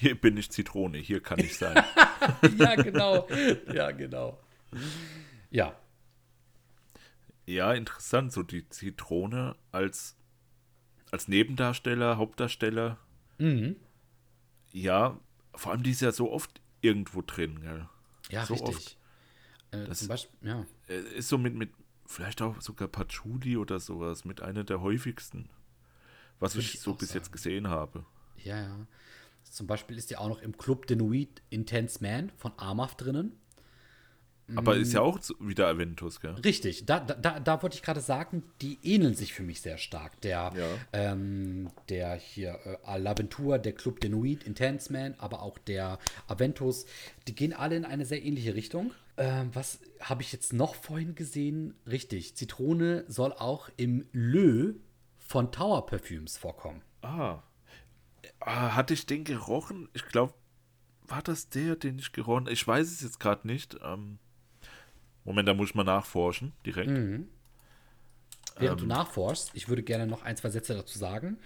Hier 0.00 0.14
bin 0.20 0.36
ich 0.36 0.50
Zitrone, 0.50 0.98
hier 0.98 1.20
kann 1.20 1.38
ich 1.40 1.56
sein. 1.56 1.76
ja, 2.58 2.74
genau. 2.76 3.28
Ja, 3.72 3.90
genau. 3.90 4.38
Ja. 5.50 5.76
Ja, 7.46 7.72
interessant, 7.74 8.32
so 8.32 8.42
die 8.42 8.68
Zitrone 8.68 9.56
als, 9.72 10.16
als 11.10 11.28
Nebendarsteller, 11.28 12.16
Hauptdarsteller. 12.16 12.98
Mhm. 13.38 13.76
Ja, 14.72 15.18
vor 15.54 15.72
allem 15.72 15.82
die 15.82 15.90
ist 15.90 16.00
ja 16.00 16.12
so 16.12 16.30
oft 16.32 16.60
irgendwo 16.80 17.22
drin, 17.22 17.60
gell? 17.60 17.88
Ja, 18.30 18.46
so 18.46 18.54
richtig. 18.54 18.96
Äh, 19.72 19.86
Das- 19.86 19.98
zum 19.98 20.08
Beispiel, 20.08 20.48
ja. 20.48 20.64
Äh, 20.88 21.00
Ist 21.16 21.28
so 21.28 21.36
mit, 21.38 21.54
mit, 21.54 21.70
vielleicht 22.06 22.40
auch 22.40 22.60
sogar 22.60 22.88
Patchouli 22.88 23.56
oder 23.56 23.80
sowas, 23.80 24.24
mit 24.24 24.40
einer 24.40 24.64
der 24.64 24.80
häufigsten, 24.80 25.48
was 26.38 26.54
Würde 26.54 26.66
ich 26.66 26.80
so 26.80 26.94
bis 26.94 27.12
jetzt 27.12 27.24
sagen. 27.26 27.32
gesehen 27.32 27.68
habe. 27.68 28.06
Ja, 28.36 28.60
ja. 28.60 28.86
Zum 29.52 29.66
Beispiel 29.66 29.98
ist 29.98 30.10
ja 30.10 30.18
auch 30.18 30.28
noch 30.28 30.40
im 30.42 30.56
Club 30.56 30.86
de 30.86 30.96
Nuit 30.96 31.42
Intense 31.50 31.98
Man 32.02 32.30
von 32.36 32.52
Armaf 32.56 32.94
drinnen. 32.96 33.38
Aber 34.56 34.76
ist 34.76 34.92
ja 34.92 35.00
Mm. 35.00 35.04
auch 35.04 35.18
wieder 35.40 35.68
Aventus, 35.68 36.20
gell? 36.20 36.32
Richtig, 36.32 36.84
da, 36.84 37.00
da, 37.00 37.38
da, 37.38 37.62
wollte 37.62 37.76
ich 37.76 37.82
gerade 37.82 38.00
sagen, 38.00 38.42
die 38.60 38.78
ähneln 38.82 39.14
sich 39.14 39.32
für 39.32 39.42
mich 39.42 39.60
sehr 39.60 39.78
stark. 39.78 40.20
Der, 40.22 40.52
Ja. 40.54 40.66
ähm, 40.92 41.70
der 41.88 42.14
hier 42.16 42.58
äh, 42.84 42.98
L'Aventur, 42.98 43.58
der 43.58 43.72
Club 43.72 44.00
de 44.00 44.10
Nuit, 44.10 44.42
Intense 44.44 44.92
Man, 44.92 45.14
aber 45.18 45.42
auch 45.42 45.58
der 45.58 45.98
Aventus, 46.26 46.86
die 47.28 47.34
gehen 47.34 47.52
alle 47.52 47.76
in 47.76 47.84
eine 47.84 48.04
sehr 48.04 48.22
ähnliche 48.22 48.54
Richtung. 48.54 48.92
Ähm, 49.16 49.50
was 49.52 49.80
habe 50.00 50.22
ich 50.22 50.32
jetzt 50.32 50.52
noch 50.52 50.74
vorhin 50.74 51.14
gesehen? 51.14 51.74
Richtig, 51.86 52.34
Zitrone 52.36 53.04
soll 53.08 53.32
auch 53.32 53.70
im 53.76 54.06
Lö 54.12 54.74
von 55.18 55.52
Tower 55.52 55.86
Perfumes 55.86 56.36
vorkommen. 56.36 56.82
Ah. 57.02 57.42
Ah. 58.46 58.74
Hatte 58.74 58.94
ich 58.94 59.06
den 59.06 59.24
gerochen? 59.24 59.88
Ich 59.92 60.06
glaube, 60.06 60.34
war 61.06 61.22
das 61.22 61.48
der, 61.48 61.76
den 61.76 61.98
ich 61.98 62.12
gerochen 62.12 62.46
Ich 62.48 62.66
weiß 62.66 62.86
es 62.90 63.00
jetzt 63.02 63.20
gerade 63.20 63.46
nicht. 63.46 63.78
Ähm, 63.82 64.18
Moment, 65.24 65.48
da 65.48 65.54
muss 65.54 65.70
ich 65.70 65.74
mal 65.74 65.84
nachforschen, 65.84 66.52
direkt. 66.66 66.90
Mhm. 66.90 67.28
Während 68.58 68.80
du 68.80 68.86
nachforschst, 68.86 69.50
ich 69.54 69.68
würde 69.68 69.82
gerne 69.82 70.06
noch 70.06 70.22
ein, 70.22 70.36
zwei 70.36 70.50
Sätze 70.50 70.74
dazu 70.74 70.98
sagen. 70.98 71.38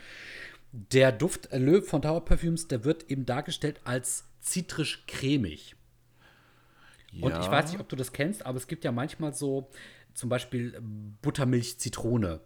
Der 0.72 1.12
Duft 1.12 1.52
äh, 1.52 1.58
Lö 1.58 1.80
von 1.80 2.02
Tower 2.02 2.24
Perfumes, 2.24 2.68
der 2.68 2.84
wird 2.84 3.10
eben 3.10 3.26
dargestellt 3.26 3.80
als 3.84 4.24
zitrisch-cremig. 4.40 5.76
Und 7.20 7.30
Ja. 7.30 7.40
ich 7.40 7.50
weiß 7.50 7.70
nicht, 7.70 7.80
ob 7.80 7.88
du 7.88 7.96
das 7.96 8.12
kennst, 8.12 8.44
aber 8.44 8.58
es 8.58 8.66
gibt 8.66 8.84
ja 8.84 8.92
manchmal 8.92 9.32
so 9.34 9.70
zum 10.14 10.28
Beispiel 10.28 10.78
Buttermilch-Zitrone. 11.22 12.40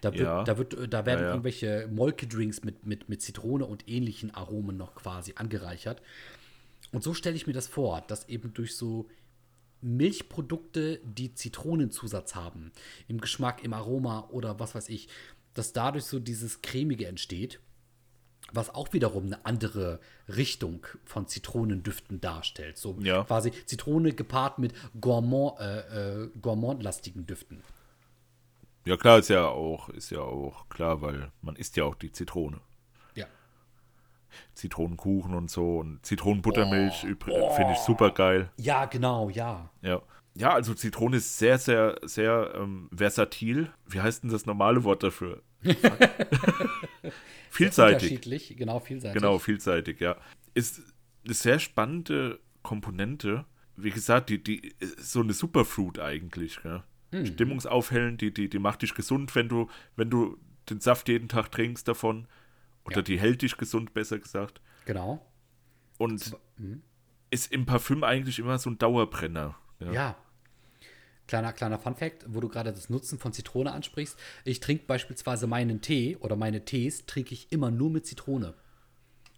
Da, 0.00 0.12
wird, 0.12 0.22
Ja. 0.22 0.44
da, 0.44 0.58
wird, 0.58 0.74
äh, 0.74 0.88
da 0.88 1.06
werden 1.06 1.20
Ja, 1.20 1.24
ja. 1.26 1.30
irgendwelche 1.32 1.88
Molkedrinks 1.92 2.62
mit, 2.64 2.86
mit, 2.86 3.08
mit 3.08 3.22
Zitrone 3.22 3.66
und 3.66 3.88
ähnlichen 3.88 4.34
Aromen 4.34 4.76
noch 4.76 4.94
quasi 4.94 5.32
angereichert. 5.36 6.02
Und 6.92 7.02
so 7.02 7.14
stelle 7.14 7.36
ich 7.36 7.46
mir 7.46 7.52
das 7.52 7.66
vor, 7.66 8.02
dass 8.06 8.28
eben 8.28 8.54
durch 8.54 8.76
so 8.76 9.08
Milchprodukte, 9.80 11.00
die 11.04 11.34
Zitronenzusatz 11.34 12.34
haben, 12.34 12.72
im 13.08 13.20
Geschmack, 13.20 13.62
im 13.62 13.72
Aroma 13.74 14.28
oder 14.30 14.58
was 14.58 14.74
weiß 14.74 14.88
ich, 14.88 15.08
dass 15.52 15.72
dadurch 15.72 16.04
so 16.04 16.18
dieses 16.18 16.62
Cremige 16.62 17.06
entsteht, 17.06 17.60
was 18.52 18.70
auch 18.74 18.92
wiederum 18.92 19.26
eine 19.26 19.44
andere 19.46 20.00
Richtung 20.28 20.86
von 21.04 21.26
Zitronendüften 21.28 22.20
darstellt. 22.20 22.76
So 22.78 22.96
Ja. 23.00 23.24
quasi 23.24 23.52
Zitrone 23.66 24.12
gepaart 24.12 24.58
mit 24.58 24.72
Gourmand, 25.00 25.60
äh, 25.60 26.24
äh, 26.24 26.30
Gourmandlastigen 26.40 27.26
Düften. 27.26 27.62
Ja, 28.84 28.96
klar, 28.96 29.18
ist 29.18 29.30
ja 29.30 29.46
auch, 29.46 29.88
ist 29.88 30.10
ja 30.10 30.20
auch 30.20 30.68
klar, 30.68 31.00
weil 31.00 31.32
man 31.40 31.56
isst 31.56 31.76
ja 31.76 31.84
auch 31.84 31.94
die 31.94 32.12
Zitrone. 32.12 32.60
Ja. 33.14 33.26
Zitronenkuchen 34.54 35.34
und 35.34 35.50
so 35.50 35.78
und 35.78 36.04
Zitronenbuttermilch 36.04 37.06
Oh, 37.28 37.50
finde 37.54 37.72
ich 37.72 37.78
super 37.78 38.10
geil. 38.10 38.50
Ja, 38.56 38.84
genau, 38.84 39.30
ja. 39.30 39.70
Ja. 39.80 40.02
Ja, 40.36 40.52
also 40.52 40.74
Zitrone 40.74 41.18
ist 41.18 41.38
sehr, 41.38 41.58
sehr, 41.58 41.96
sehr 42.02 42.54
ähm, 42.56 42.90
versatil. 42.94 43.72
Wie 43.86 44.00
heißt 44.00 44.24
denn 44.24 44.30
das 44.30 44.46
normale 44.46 44.82
Wort 44.82 45.04
dafür? 45.04 45.42
Vielseitig. 47.50 48.10
Unterschiedlich, 48.10 48.56
genau, 48.56 48.80
vielseitig. 48.80 49.14
Genau, 49.14 49.38
vielseitig, 49.38 50.00
ja. 50.00 50.16
Ist 50.54 50.82
eine 51.24 51.34
sehr 51.34 51.60
spannende 51.60 52.40
Komponente. 52.62 53.44
Wie 53.76 53.90
gesagt, 53.90 54.28
die, 54.28 54.42
die 54.42 54.74
ist 54.80 55.12
so 55.12 55.20
eine 55.20 55.32
Superfruit 55.32 56.00
eigentlich, 56.00 56.60
gell? 56.62 56.82
Hm. 57.14 57.26
Stimmungsaufhellend, 57.26 58.20
die, 58.20 58.34
die, 58.34 58.48
die 58.48 58.58
macht 58.58 58.82
dich 58.82 58.94
gesund, 58.94 59.34
wenn 59.34 59.48
du, 59.48 59.68
wenn 59.96 60.10
du 60.10 60.36
den 60.68 60.80
Saft 60.80 61.08
jeden 61.08 61.28
Tag 61.28 61.50
trinkst 61.52 61.86
davon. 61.86 62.26
Oder 62.84 62.96
Ja. 62.96 63.02
die 63.02 63.18
hält 63.18 63.42
dich 63.42 63.56
gesund, 63.56 63.94
besser 63.94 64.18
gesagt. 64.18 64.60
Genau. 64.84 65.24
Und 65.98 66.36
hm. 66.56 66.82
ist 67.30 67.52
im 67.52 67.66
Parfüm 67.66 68.02
eigentlich 68.04 68.38
immer 68.38 68.58
so 68.58 68.70
ein 68.70 68.78
Dauerbrenner. 68.78 69.56
Ja. 69.80 69.92
Ja. 69.92 70.16
Kleiner, 71.26 71.52
kleiner 71.54 71.78
Fun-Fact, 71.78 72.26
wo 72.28 72.40
du 72.40 72.48
gerade 72.48 72.72
das 72.72 72.90
Nutzen 72.90 73.18
von 73.18 73.32
Zitrone 73.32 73.72
ansprichst. 73.72 74.18
Ich 74.44 74.60
trinke 74.60 74.84
beispielsweise 74.86 75.46
meinen 75.46 75.80
Tee 75.80 76.16
oder 76.16 76.36
meine 76.36 76.66
Tees 76.66 77.06
trinke 77.06 77.32
ich 77.32 77.50
immer 77.50 77.70
nur 77.70 77.90
mit 77.90 78.04
Zitrone. 78.06 78.54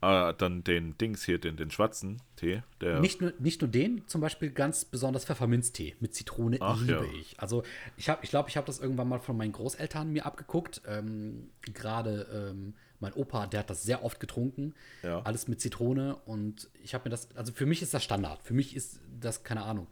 Ah, 0.02 0.32
dann 0.32 0.62
den 0.62 0.96
Dings 0.98 1.24
hier, 1.24 1.38
den, 1.38 1.56
den 1.56 1.70
schwarzen 1.70 2.20
Tee. 2.36 2.62
Der, 2.82 3.00
Nicht, 3.00 3.20
nur, 3.22 3.32
nicht 3.38 3.62
nur 3.62 3.70
den, 3.70 4.06
zum 4.06 4.20
Beispiel 4.20 4.50
ganz 4.50 4.84
besonders 4.84 5.24
Pfefferminztee 5.24 5.96
mit 6.00 6.14
Zitrone 6.14 6.58
Ach, 6.60 6.78
liebe 6.80 6.92
ja. 6.92 7.02
ich. 7.18 7.34
Also 7.40 7.62
ich 7.96 8.04
glaube, 8.04 8.20
ich, 8.22 8.30
glaub, 8.30 8.48
ich 8.48 8.56
habe 8.56 8.66
das 8.66 8.78
irgendwann 8.78 9.08
mal 9.08 9.18
von 9.20 9.36
meinen 9.36 9.52
Großeltern 9.52 10.12
mir 10.12 10.26
abgeguckt. 10.26 10.82
Ähm, 10.86 11.48
Gerade 11.72 12.50
ähm, 12.52 12.74
mein 13.00 13.14
Opa, 13.14 13.46
der 13.46 13.60
hat 13.60 13.70
das 13.70 13.82
sehr 13.84 14.04
oft 14.04 14.20
getrunken. 14.20 14.74
Ja. 15.02 15.22
Alles 15.22 15.48
mit 15.48 15.60
Zitrone. 15.62 16.16
Und 16.26 16.68
ich 16.82 16.92
habe 16.94 17.04
mir 17.04 17.10
das, 17.10 17.34
also 17.34 17.52
für 17.52 17.66
mich 17.66 17.80
ist 17.80 17.94
das 17.94 18.04
Standard. 18.04 18.42
Für 18.42 18.54
mich 18.54 18.76
ist 18.76 19.00
das, 19.18 19.44
keine 19.44 19.62
Ahnung. 19.62 19.86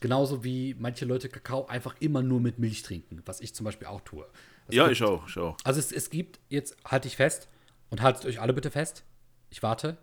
Genauso 0.00 0.44
wie 0.44 0.74
manche 0.78 1.04
Leute 1.06 1.28
Kakao 1.28 1.66
einfach 1.66 1.94
immer 2.00 2.22
nur 2.22 2.40
mit 2.40 2.58
Milch 2.58 2.82
trinken, 2.82 3.22
was 3.26 3.40
ich 3.40 3.54
zum 3.54 3.64
Beispiel 3.64 3.86
auch 3.86 4.00
tue. 4.02 4.26
Es 4.68 4.74
ja, 4.74 4.84
gibt- 4.84 4.96
ich 4.96 5.02
auch, 5.02 5.26
ich 5.28 5.36
auch. 5.38 5.56
also 5.64 5.78
es, 5.80 5.92
es 5.92 6.10
gibt, 6.10 6.40
jetzt 6.48 6.76
halte 6.84 7.08
ich 7.08 7.16
fest 7.16 7.48
und 7.90 8.00
haltet 8.02 8.24
euch 8.26 8.40
alle 8.40 8.52
bitte 8.52 8.70
fest. 8.70 9.04
Ich 9.50 9.62
warte. 9.62 9.98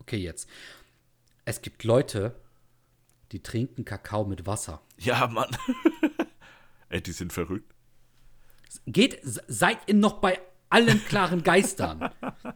Okay, 0.00 0.16
jetzt. 0.18 0.48
Es 1.44 1.62
gibt 1.62 1.84
Leute, 1.84 2.38
die 3.32 3.42
trinken 3.42 3.84
Kakao 3.84 4.24
mit 4.24 4.46
Wasser. 4.46 4.82
Ja, 4.98 5.26
Mann. 5.28 5.48
Ey, 6.88 7.02
die 7.02 7.12
sind 7.12 7.32
verrückt. 7.32 7.74
Geht, 8.86 9.20
se- 9.22 9.42
seid 9.48 9.78
ihr 9.86 9.94
noch 9.94 10.20
bei 10.20 10.40
allen 10.70 11.02
klaren 11.06 11.42
Geistern. 11.42 12.10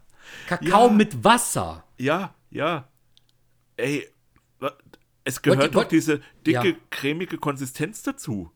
Kakao 0.46 0.86
Ja. 0.88 0.92
mit 0.92 1.24
Wasser. 1.24 1.84
Ja, 1.98 2.34
ja. 2.50 2.88
Ey, 3.76 4.06
es 5.24 5.40
gehört 5.42 5.60
Wollt- 5.60 5.74
doch 5.74 5.80
wollt- 5.80 5.92
diese 5.92 6.20
dicke, 6.46 6.68
Ja. 6.70 6.76
cremige 6.90 7.38
Konsistenz 7.38 8.02
dazu. 8.02 8.50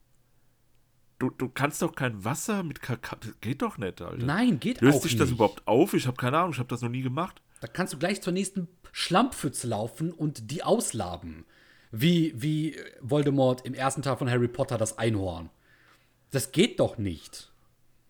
Du, 1.19 1.31
du 1.31 1.49
kannst 1.49 1.81
doch 1.81 1.95
kein 1.95 2.25
Wasser 2.25 2.63
mit 2.63 2.83
Kakao. 2.83 3.19
Das 3.21 3.41
geht 3.41 3.63
doch 3.63 3.79
nicht, 3.79 4.03
Alter. 4.03 4.23
Nein, 4.23 4.61
geht 4.61 4.81
Löst 4.83 4.99
auch 4.99 5.03
sich 5.03 5.13
nicht. 5.13 5.21
das 5.23 5.31
überhaupt 5.31 5.67
auf? 5.67 5.95
Ich 5.95 6.07
habe 6.07 6.17
keine 6.17 6.39
Ahnung, 6.39 6.53
ich 6.53 6.59
habe 6.59 6.69
das 6.69 6.83
noch 6.83 6.91
nie 6.91 7.01
gemacht. 7.03 7.41
Da 7.61 7.67
kannst 7.67 7.93
du 7.93 7.99
gleich 7.99 8.23
zur 8.23 8.33
nächsten 8.33 8.69
Schlammpfütze 8.93 9.67
laufen 9.67 10.13
und 10.13 10.51
die 10.51 10.63
auslaben. 10.63 11.45
Wie, 11.91 12.33
wie 12.37 12.77
Voldemort 13.01 13.65
im 13.65 13.75
ersten 13.75 14.03
Teil 14.03 14.17
von 14.17 14.31
Harry 14.31 14.49
Potter 14.49 14.79
das 14.79 14.99
Einhorn. 14.99 15.51
Das 16.31 16.53
geht 16.53 16.81
doch 16.81 16.99
nicht. 16.99 17.51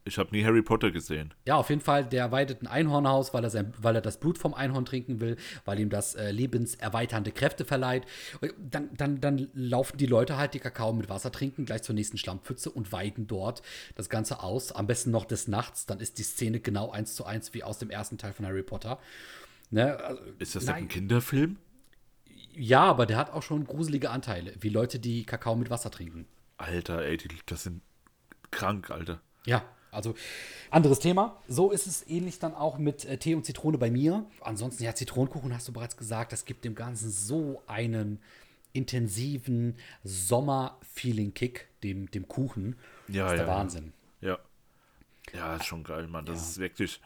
Ich 0.07 0.19
habe 0.19 0.31
nie 0.31 0.45
Harry 0.45 0.63
Potter 0.63 0.93
gesehen. 0.93 1.35
Ja, 1.47 1.57
auf 1.57 1.69
jeden 1.69 1.81
Fall, 1.81 2.05
der 2.05 2.31
weidet 2.31 2.63
ein 2.63 2.69
Einhornhaus, 2.69 3.35
weil 3.35 3.43
er, 3.43 3.51
sein, 3.51 3.75
weil 3.77 3.97
er 3.97 4.01
das 4.01 4.21
Blut 4.21 4.39
vom 4.39 4.55
Einhorn 4.55 4.85
trinken 4.85 5.21
will, 5.21 5.37
weil 5.65 5.81
ihm 5.81 5.91
das 5.91 6.15
äh, 6.15 6.31
lebenserweiternde 6.31 7.33
Kräfte 7.33 7.65
verleiht. 7.65 8.07
Und 8.41 8.53
Dann, 8.71 8.95
dann, 8.97 9.21
dann 9.21 9.49
laufen 9.53 9.99
die 9.99 10.07
Leute 10.07 10.37
halt, 10.37 10.55
die 10.55 10.61
Kakao 10.61 10.93
mit 10.93 11.09
Wasser 11.09 11.33
trinken, 11.33 11.65
gleich 11.65 11.83
zur 11.83 11.97
nächsten 11.97 12.19
Schlammpfütze 12.19 12.71
und 12.71 12.93
weiden 12.93 13.27
dort 13.27 13.63
das 13.97 14.09
Ganze 14.09 14.45
aus. 14.45 14.71
Am 14.71 14.87
besten 14.87 15.11
noch 15.11 15.25
des 15.25 15.49
Nachts, 15.49 15.87
dann 15.87 15.99
ist 15.99 16.19
die 16.19 16.23
Szene 16.23 16.61
genau 16.61 16.93
eins 16.93 17.17
zu 17.17 17.25
eins 17.25 17.53
wie 17.53 17.65
aus 17.65 17.79
dem 17.79 17.91
ersten 17.91 18.17
Teil 18.17 18.33
von 18.33 18.47
Harry 18.47 18.63
Potter. 18.63 19.01
Ne? 19.71 19.97
Also, 19.97 20.23
Ist 20.39 20.55
das 20.55 20.67
denn 20.67 20.75
nein, 20.75 20.85
ein 20.85 20.89
Kinderfilm? 20.89 21.57
Ja, 22.55 22.85
aber 22.85 23.07
der 23.07 23.17
hat 23.17 23.33
auch 23.33 23.43
schon 23.43 23.67
gruselige 23.67 24.11
Anteile, 24.11 24.53
wie 24.61 24.69
Leute, 24.69 25.01
die 25.01 25.25
Kakao 25.25 25.57
mit 25.57 25.69
Wasser 25.69 25.91
trinken. 25.91 26.27
Alter, 26.59 27.03
ey, 27.05 27.17
die, 27.17 27.29
das 27.45 27.65
sind 27.65 27.83
krank, 28.53 28.91
Alter. 28.91 29.21
Ja, 29.45 29.65
also 29.97 30.15
anderes 30.71 31.01
Thema. 31.01 31.41
So 31.49 31.71
ist 31.71 31.87
es 31.87 32.09
ähnlich 32.09 32.39
dann 32.39 32.55
auch 32.55 32.79
mit 32.79 33.05
äh, 33.05 33.19
Tee 33.19 33.35
und 33.35 33.45
Zitrone 33.45 33.79
bei 33.79 33.91
mir. 33.91 34.25
Ansonsten, 34.41 34.85
ja, 34.85 34.95
Zitronenkuchen 34.95 35.53
hast 35.55 35.67
du 35.69 35.73
bereits 35.73 35.97
gesagt, 35.97 36.33
das 36.33 36.45
gibt 36.45 36.65
dem 36.65 36.75
Ganzen 36.75 37.11
so 37.11 37.63
einen 37.67 38.21
intensiven 38.73 39.77
Sommer-Feeling-Kick, 40.05 41.67
dem, 41.83 42.11
dem 42.11 42.29
Kuchen. 42.29 42.77
Ja, 43.09 43.25
das 43.25 43.33
ist 43.33 43.39
der 43.39 43.47
ja, 43.47 43.53
ja. 43.53 43.59
Wahnsinn. 43.59 43.93
Ja. 44.21 44.39
Ja, 45.35 45.57
ist 45.57 45.65
schon 45.67 45.83
geil, 45.83 46.07
Mann. 46.07 46.25
Das 46.25 46.49
ist 46.49 46.59
wirklich 46.59 47.01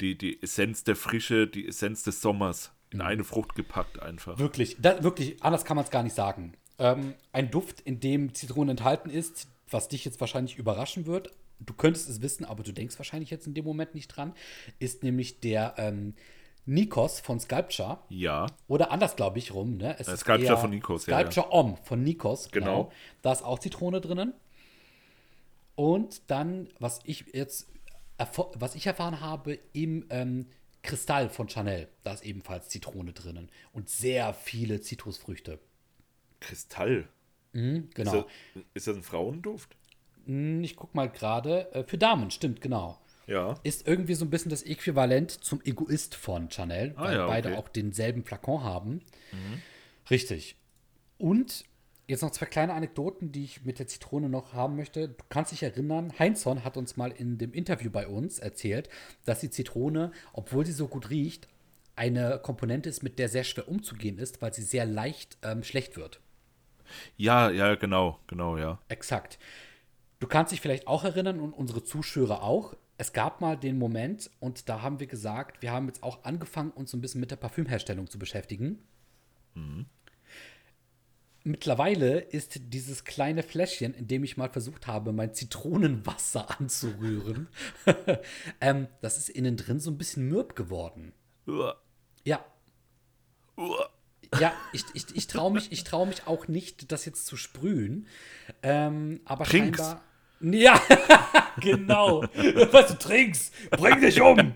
die, 0.00 0.16
die 0.16 0.40
Essenz 0.42 0.84
der 0.84 0.96
Frische, 0.96 1.46
die 1.46 1.66
Essenz 1.66 2.02
des 2.02 2.20
Sommers 2.20 2.70
in 2.90 2.98
Mhm. 2.98 3.04
eine 3.04 3.24
Frucht 3.24 3.54
gepackt 3.54 4.00
einfach. 4.00 4.38
Wirklich, 4.38 4.76
da, 4.78 5.02
wirklich, 5.02 5.42
anders 5.42 5.64
kann 5.64 5.76
man 5.76 5.84
es 5.84 5.90
gar 5.90 6.02
nicht 6.02 6.14
sagen. 6.14 6.54
Ähm, 6.78 7.14
ein 7.32 7.50
Duft, 7.50 7.80
in 7.80 8.00
dem 8.00 8.34
Zitrone 8.34 8.70
enthalten 8.72 9.10
ist, 9.10 9.48
was 9.70 9.88
dich 9.88 10.04
jetzt 10.04 10.20
wahrscheinlich 10.20 10.58
überraschen 10.58 11.06
wird, 11.06 11.30
du 11.60 11.74
könntest 11.74 12.08
es 12.08 12.22
wissen, 12.22 12.44
aber 12.44 12.62
du 12.62 12.72
denkst 12.72 12.98
wahrscheinlich 12.98 13.30
jetzt 13.30 13.46
in 13.46 13.54
dem 13.54 13.64
Moment 13.64 13.94
nicht 13.94 14.08
dran, 14.08 14.34
ist 14.78 15.02
nämlich 15.02 15.40
der 15.40 15.74
ähm, 15.78 16.14
Nikos 16.66 17.20
von 17.20 17.40
Sculpture. 17.40 17.98
Ja. 18.08 18.46
Oder 18.68 18.90
anders, 18.90 19.16
glaube 19.16 19.38
ich, 19.38 19.52
rum. 19.52 19.76
Ne? 19.76 19.96
Es 19.98 20.08
Äh, 20.08 20.14
ist 20.14 20.20
Sculpture 20.20 20.58
von 20.58 20.70
Nikos, 20.70 21.06
ja, 21.06 21.20
ja. 21.20 21.30
Sculpture 21.30 21.52
Om 21.52 21.76
von 21.78 22.02
Nikos, 22.02 22.50
genau. 22.50 22.84
Genau. 22.84 22.92
Da 23.22 23.32
ist 23.32 23.42
auch 23.42 23.58
Zitrone 23.58 24.00
drinnen. 24.00 24.34
Und 25.74 26.30
dann, 26.30 26.68
was 26.78 27.00
ich 27.04 27.26
jetzt, 27.32 27.68
was 28.16 28.74
ich 28.74 28.86
erfahren 28.86 29.20
habe, 29.20 29.58
im 29.72 30.06
ähm, 30.10 30.46
Kristall 30.82 31.28
von 31.30 31.48
Chanel, 31.48 31.88
da 32.04 32.12
ist 32.12 32.24
ebenfalls 32.24 32.68
Zitrone 32.68 33.12
drinnen. 33.12 33.50
Und 33.72 33.88
sehr 33.88 34.32
viele 34.34 34.80
Zitrusfrüchte. 34.80 35.58
Kristall. 36.40 37.08
Mhm, 37.52 37.84
Ist, 37.88 37.94
genau. 37.94 38.12
das, 38.54 38.62
ist 38.74 38.86
das 38.86 38.96
ein 38.96 39.02
Frauenduft? 39.02 39.76
Hm, 40.26 40.62
Ich 40.64 40.76
guck 40.76 40.94
mal 40.94 41.08
gerade. 41.08 41.72
Äh, 41.74 41.84
für 41.84 41.98
Damen, 41.98 42.30
stimmt, 42.30 42.60
genau. 42.60 42.98
Ja. 43.26 43.54
Ist 43.62 43.86
irgendwie 43.88 44.14
so 44.14 44.24
ein 44.24 44.30
bisschen 44.30 44.50
das 44.50 44.62
Äquivalent 44.62 45.30
zum 45.30 45.60
Egoist 45.64 46.14
von 46.14 46.50
Chanel, 46.50 46.92
Ah 46.96 47.04
weil 47.04 47.16
ja, 47.16 47.26
beide 47.26 47.48
okay. 47.48 47.56
Mhm. 47.56 47.62
auch 47.62 47.68
denselben 47.70 48.24
Flakon 48.24 48.62
haben. 48.62 49.00
Richtig. 50.10 50.56
Und 51.16 51.64
jetzt 52.06 52.22
noch 52.22 52.30
zwei 52.32 52.44
kleine 52.46 52.74
Anekdoten, 52.74 53.32
die 53.32 53.44
ich 53.44 53.64
mit 53.64 53.78
der 53.78 53.86
Zitrone 53.86 54.28
noch 54.28 54.52
haben 54.52 54.76
möchte. 54.76 55.08
Du 55.08 55.24
kannst 55.30 55.52
dich 55.52 55.62
erinnern, 55.62 56.12
Heinzson 56.18 56.64
hat 56.64 56.76
uns 56.76 56.96
mal 56.98 57.12
in 57.12 57.38
dem 57.38 57.54
Interview 57.54 57.90
bei 57.90 58.06
uns 58.06 58.38
erzählt, 58.38 58.90
dass 59.24 59.40
die 59.40 59.48
Zitrone, 59.50 60.12
obwohl 60.34 60.66
sie 60.66 60.72
so 60.72 60.86
gut 60.88 61.08
riecht, 61.08 61.48
eine 61.96 62.40
Komponente 62.42 62.88
ist, 62.90 63.02
mit 63.02 63.18
der 63.18 63.28
sehr 63.30 63.44
schwer 63.44 63.68
umzugehen 63.68 64.18
ist, 64.18 64.42
weil 64.42 64.52
sie 64.52 64.62
sehr 64.62 64.84
leicht 64.84 65.38
ähm, 65.42 65.62
schlecht 65.62 65.96
wird. 65.96 66.20
Ja, 67.16 67.48
ja, 67.50 67.74
genau, 67.76 68.18
genau, 68.26 68.58
ja. 68.58 68.78
Exakt. 68.88 69.38
Du 70.24 70.28
kannst 70.30 70.52
dich 70.52 70.62
vielleicht 70.62 70.86
auch 70.86 71.04
erinnern 71.04 71.38
und 71.38 71.52
unsere 71.52 71.84
Zuschauer 71.84 72.42
auch. 72.42 72.74
Es 72.96 73.12
gab 73.12 73.42
mal 73.42 73.58
den 73.58 73.76
Moment 73.78 74.30
und 74.40 74.70
da 74.70 74.80
haben 74.80 74.98
wir 74.98 75.06
gesagt, 75.06 75.60
wir 75.60 75.70
haben 75.70 75.86
jetzt 75.86 76.02
auch 76.02 76.24
angefangen, 76.24 76.70
uns 76.70 76.92
so 76.92 76.96
ein 76.96 77.02
bisschen 77.02 77.20
mit 77.20 77.30
der 77.30 77.36
Parfümherstellung 77.36 78.08
zu 78.08 78.18
beschäftigen. 78.18 78.78
Mittlerweile 81.42 82.20
ist 82.20 82.58
dieses 82.72 83.04
kleine 83.04 83.42
Fläschchen, 83.42 83.92
in 83.92 84.08
dem 84.08 84.24
ich 84.24 84.38
mal 84.38 84.48
versucht 84.48 84.86
habe, 84.86 85.12
mein 85.12 85.34
Zitronenwasser 85.34 86.48
anzurühren, 86.58 87.48
ähm, 88.62 88.88
das 89.02 89.18
ist 89.18 89.28
innen 89.28 89.58
drin 89.58 89.78
so 89.78 89.90
ein 89.90 89.98
bisschen 89.98 90.26
mürb 90.30 90.56
geworden. 90.56 91.12
Uah, 91.46 91.76
Ja, 92.24 92.42
uah. 93.58 93.90
ja, 94.40 94.54
ich, 94.72 94.84
ich, 94.94 95.14
ich 95.14 95.26
traue 95.26 95.52
mich, 95.52 95.70
ich 95.70 95.84
trau 95.84 96.06
mich 96.06 96.26
auch 96.26 96.48
nicht, 96.48 96.90
das 96.92 97.04
jetzt 97.04 97.26
zu 97.26 97.36
sprühen. 97.36 98.06
Ähm, 98.62 99.20
aber 99.26 99.44
Trink's. 99.44 99.76
scheinbar. 99.80 100.02
Ja, 100.40 100.80
genau. 101.60 102.22
Was 102.72 102.88
du 102.88 102.98
trinkst, 102.98 103.52
bring 103.70 104.00
dich 104.00 104.20
um. 104.20 104.52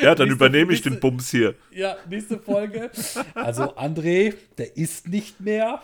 Ja, 0.00 0.14
dann 0.14 0.28
Nächste- 0.28 0.32
übernehme 0.32 0.72
ich 0.72 0.82
den 0.82 0.92
nächste- 0.94 1.00
Bums 1.10 1.30
hier. 1.30 1.54
Ja, 1.70 1.96
nächste 2.08 2.38
Folge. 2.38 2.90
Also 3.34 3.74
André, 3.76 4.34
der 4.58 4.76
ist 4.76 5.08
nicht 5.08 5.40
mehr. 5.40 5.82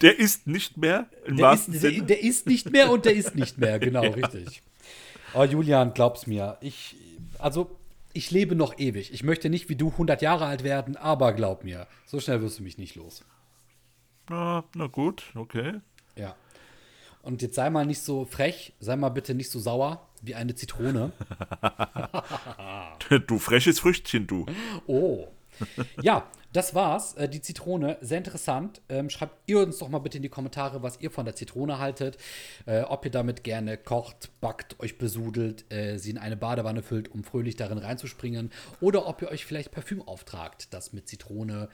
Der 0.00 0.18
ist 0.18 0.46
nicht 0.46 0.76
mehr, 0.78 1.06
im 1.26 1.36
Der 1.36 1.46
wahrsten 1.46 1.74
ist, 1.74 1.82
der, 1.82 1.90
Sinne. 1.90 2.04
der 2.06 2.22
ist 2.22 2.46
nicht 2.46 2.70
mehr 2.70 2.90
und 2.90 3.04
der 3.04 3.14
ist 3.14 3.34
nicht 3.34 3.58
mehr. 3.58 3.78
Genau, 3.80 4.02
richtig. 4.02 4.62
Oh, 5.34 5.44
Julian, 5.44 5.92
glaub's 5.92 6.26
mir. 6.26 6.56
Ich, 6.60 6.96
also, 7.38 7.76
ich 8.12 8.30
lebe 8.30 8.54
noch 8.54 8.78
ewig. 8.78 9.12
Ich 9.12 9.22
möchte 9.22 9.50
nicht 9.50 9.68
wie 9.68 9.76
du 9.76 9.88
100 9.90 10.22
Jahre 10.22 10.46
alt 10.46 10.64
werden, 10.64 10.96
aber 10.96 11.32
glaub 11.34 11.62
mir, 11.64 11.86
so 12.06 12.20
schnell 12.20 12.40
wirst 12.40 12.58
du 12.58 12.62
mich 12.62 12.78
nicht 12.78 12.94
los. 12.96 13.24
Na, 14.30 14.64
na 14.74 14.86
gut, 14.86 15.24
okay. 15.34 15.74
Ja. 16.16 16.34
Und 17.22 17.42
jetzt 17.42 17.54
sei 17.54 17.70
mal 17.70 17.84
nicht 17.86 18.02
so 18.02 18.24
frech, 18.24 18.72
sei 18.80 18.96
mal 18.96 19.10
bitte 19.10 19.34
nicht 19.34 19.50
so 19.50 19.58
sauer 19.58 20.08
wie 20.22 20.34
eine 20.34 20.54
Zitrone. 20.54 21.12
Du 23.26 23.40
freches 23.40 23.80
Früchtchen, 23.80 24.28
du. 24.28 24.46
Oh. 24.86 25.26
Ja, 26.00 26.28
das 26.52 26.74
war's. 26.74 27.14
Äh, 27.14 27.28
Die 27.28 27.40
Zitrone, 27.40 27.98
sehr 28.00 28.18
interessant. 28.18 28.80
Ähm, 28.88 29.10
schreibt 29.10 29.36
ihr 29.46 29.58
uns 29.60 29.78
doch 29.78 29.88
mal 29.88 29.98
bitte 29.98 30.18
in 30.18 30.22
die 30.22 30.28
Kommentare, 30.28 30.82
was 30.82 31.00
ihr 31.00 31.10
von 31.10 31.24
der 31.24 31.34
Zitrone 31.34 31.78
haltet. 31.78 32.18
Äh, 32.66 32.82
ob 32.82 33.04
ihr 33.04 33.10
damit 33.10 33.42
gerne 33.44 33.76
kocht, 33.76 34.30
backt, 34.40 34.78
euch 34.80 34.98
besudelt, 34.98 35.64
äh, 35.72 35.98
sie 35.98 36.10
in 36.10 36.18
eine 36.18 36.36
Badewanne 36.36 36.82
füllt, 36.82 37.10
um 37.10 37.24
fröhlich 37.24 37.56
darin 37.56 37.78
reinzuspringen. 37.78 38.50
Oder 38.80 39.06
ob 39.06 39.22
ihr 39.22 39.28
euch 39.28 39.44
vielleicht 39.44 39.72
Parfüm 39.72 40.02
auftragt, 40.02 40.68
das 40.72 40.92
mit 40.92 41.08
Zitrone 41.08 41.68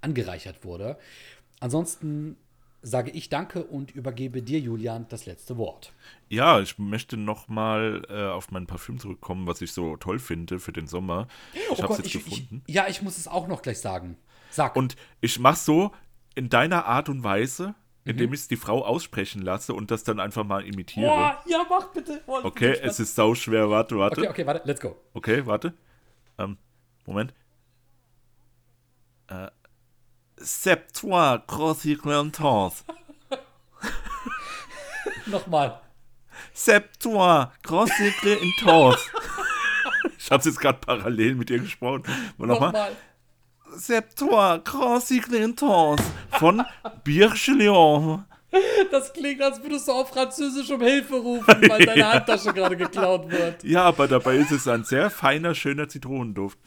angereichert 0.00 0.64
wurde. 0.64 0.96
Ansonsten 1.60 2.36
sage 2.82 3.10
ich 3.10 3.28
Danke 3.28 3.64
und 3.64 3.90
übergebe 3.90 4.42
dir, 4.42 4.60
Julian, 4.60 5.06
das 5.08 5.26
letzte 5.26 5.56
Wort. 5.56 5.92
Ja, 6.28 6.60
ich 6.60 6.78
möchte 6.78 7.16
noch 7.16 7.48
mal 7.48 8.02
äh, 8.08 8.26
auf 8.26 8.50
mein 8.50 8.66
Parfüm 8.66 8.98
zurückkommen, 8.98 9.46
was 9.46 9.60
ich 9.60 9.72
so 9.72 9.96
toll 9.96 10.18
finde 10.18 10.58
für 10.60 10.72
den 10.72 10.86
Sommer. 10.86 11.26
Ich 11.72 11.82
habe 11.82 11.92
es 11.92 11.98
jetzt 11.98 12.14
Oh 12.14 12.18
ich, 12.18 12.24
gefunden. 12.24 12.62
Ich, 12.66 12.74
ja, 12.74 12.86
ich 12.88 13.02
muss 13.02 13.18
es 13.18 13.26
auch 13.28 13.48
noch 13.48 13.62
gleich 13.62 13.80
sagen. 13.80 14.16
Sag. 14.50 14.76
Und 14.76 14.96
ich 15.20 15.38
mache 15.38 15.56
so 15.58 15.90
in 16.34 16.48
deiner 16.48 16.86
Art 16.86 17.08
und 17.08 17.24
Weise, 17.24 17.74
Mhm. 18.04 18.10
indem 18.12 18.32
ich 18.32 18.40
es 18.40 18.48
die 18.48 18.56
Frau 18.56 18.84
aussprechen 18.84 19.42
lasse 19.42 19.74
und 19.74 19.90
das 19.90 20.02
dann 20.04 20.18
einfach 20.18 20.44
mal 20.44 20.64
imitiere. 20.64 21.06
Boah, 21.08 21.42
ja, 21.46 21.66
mach 21.68 21.88
bitte. 21.92 22.22
Bin 22.24 22.34
Okay, 22.44 22.78
es 22.80 23.00
ist 23.00 23.14
sau 23.14 23.34
schwer. 23.34 23.68
Warte, 23.68 23.98
warte. 23.98 24.20
Okay, 24.20 24.30
okay, 24.30 24.46
warte, 24.46 24.66
let's 24.66 24.80
go. 24.80 24.96
Okay, 25.12 25.44
warte. 25.44 25.74
Ähm, 26.38 26.56
Moment. 27.06 27.34
Äh, 29.28 29.48
C'est 30.42 30.92
toi, 30.92 31.42
Grossi 31.46 31.96
Clantons. 31.96 32.72
Nochmal. 35.26 35.80
C'est 36.54 36.98
toi, 36.98 37.52
Grossi 37.62 38.12
Clantons. 38.20 38.96
Ich 40.20 40.30
hab's 40.30 40.44
jetzt 40.44 40.60
gerade 40.60 40.78
parallel 40.78 41.36
mit 41.36 41.48
dir 41.48 41.58
gesprochen. 41.58 42.02
Nochmal. 42.36 42.72
Nochmal. 42.72 42.96
C'est 43.76 44.14
toi, 44.14 44.58
Grossi 44.58 45.20
Clantons. 45.20 46.00
Von 46.32 46.64
Birchelion. 47.02 48.24
Das 48.90 49.12
klingt, 49.12 49.42
als 49.42 49.62
würdest 49.62 49.88
du 49.88 49.92
auf 49.92 50.10
Französisch 50.10 50.70
um 50.70 50.80
Hilfe 50.80 51.16
rufen, 51.16 51.68
weil 51.68 51.84
deine 51.84 52.08
Handtasche 52.12 52.52
gerade 52.52 52.76
geklaut 52.76 53.30
wird. 53.30 53.62
Ja, 53.64 53.84
aber 53.84 54.08
dabei 54.08 54.36
ist 54.36 54.50
es 54.52 54.66
ein 54.68 54.84
sehr 54.84 55.10
feiner, 55.10 55.54
schöner 55.54 55.88
Zitronenduft. 55.88 56.58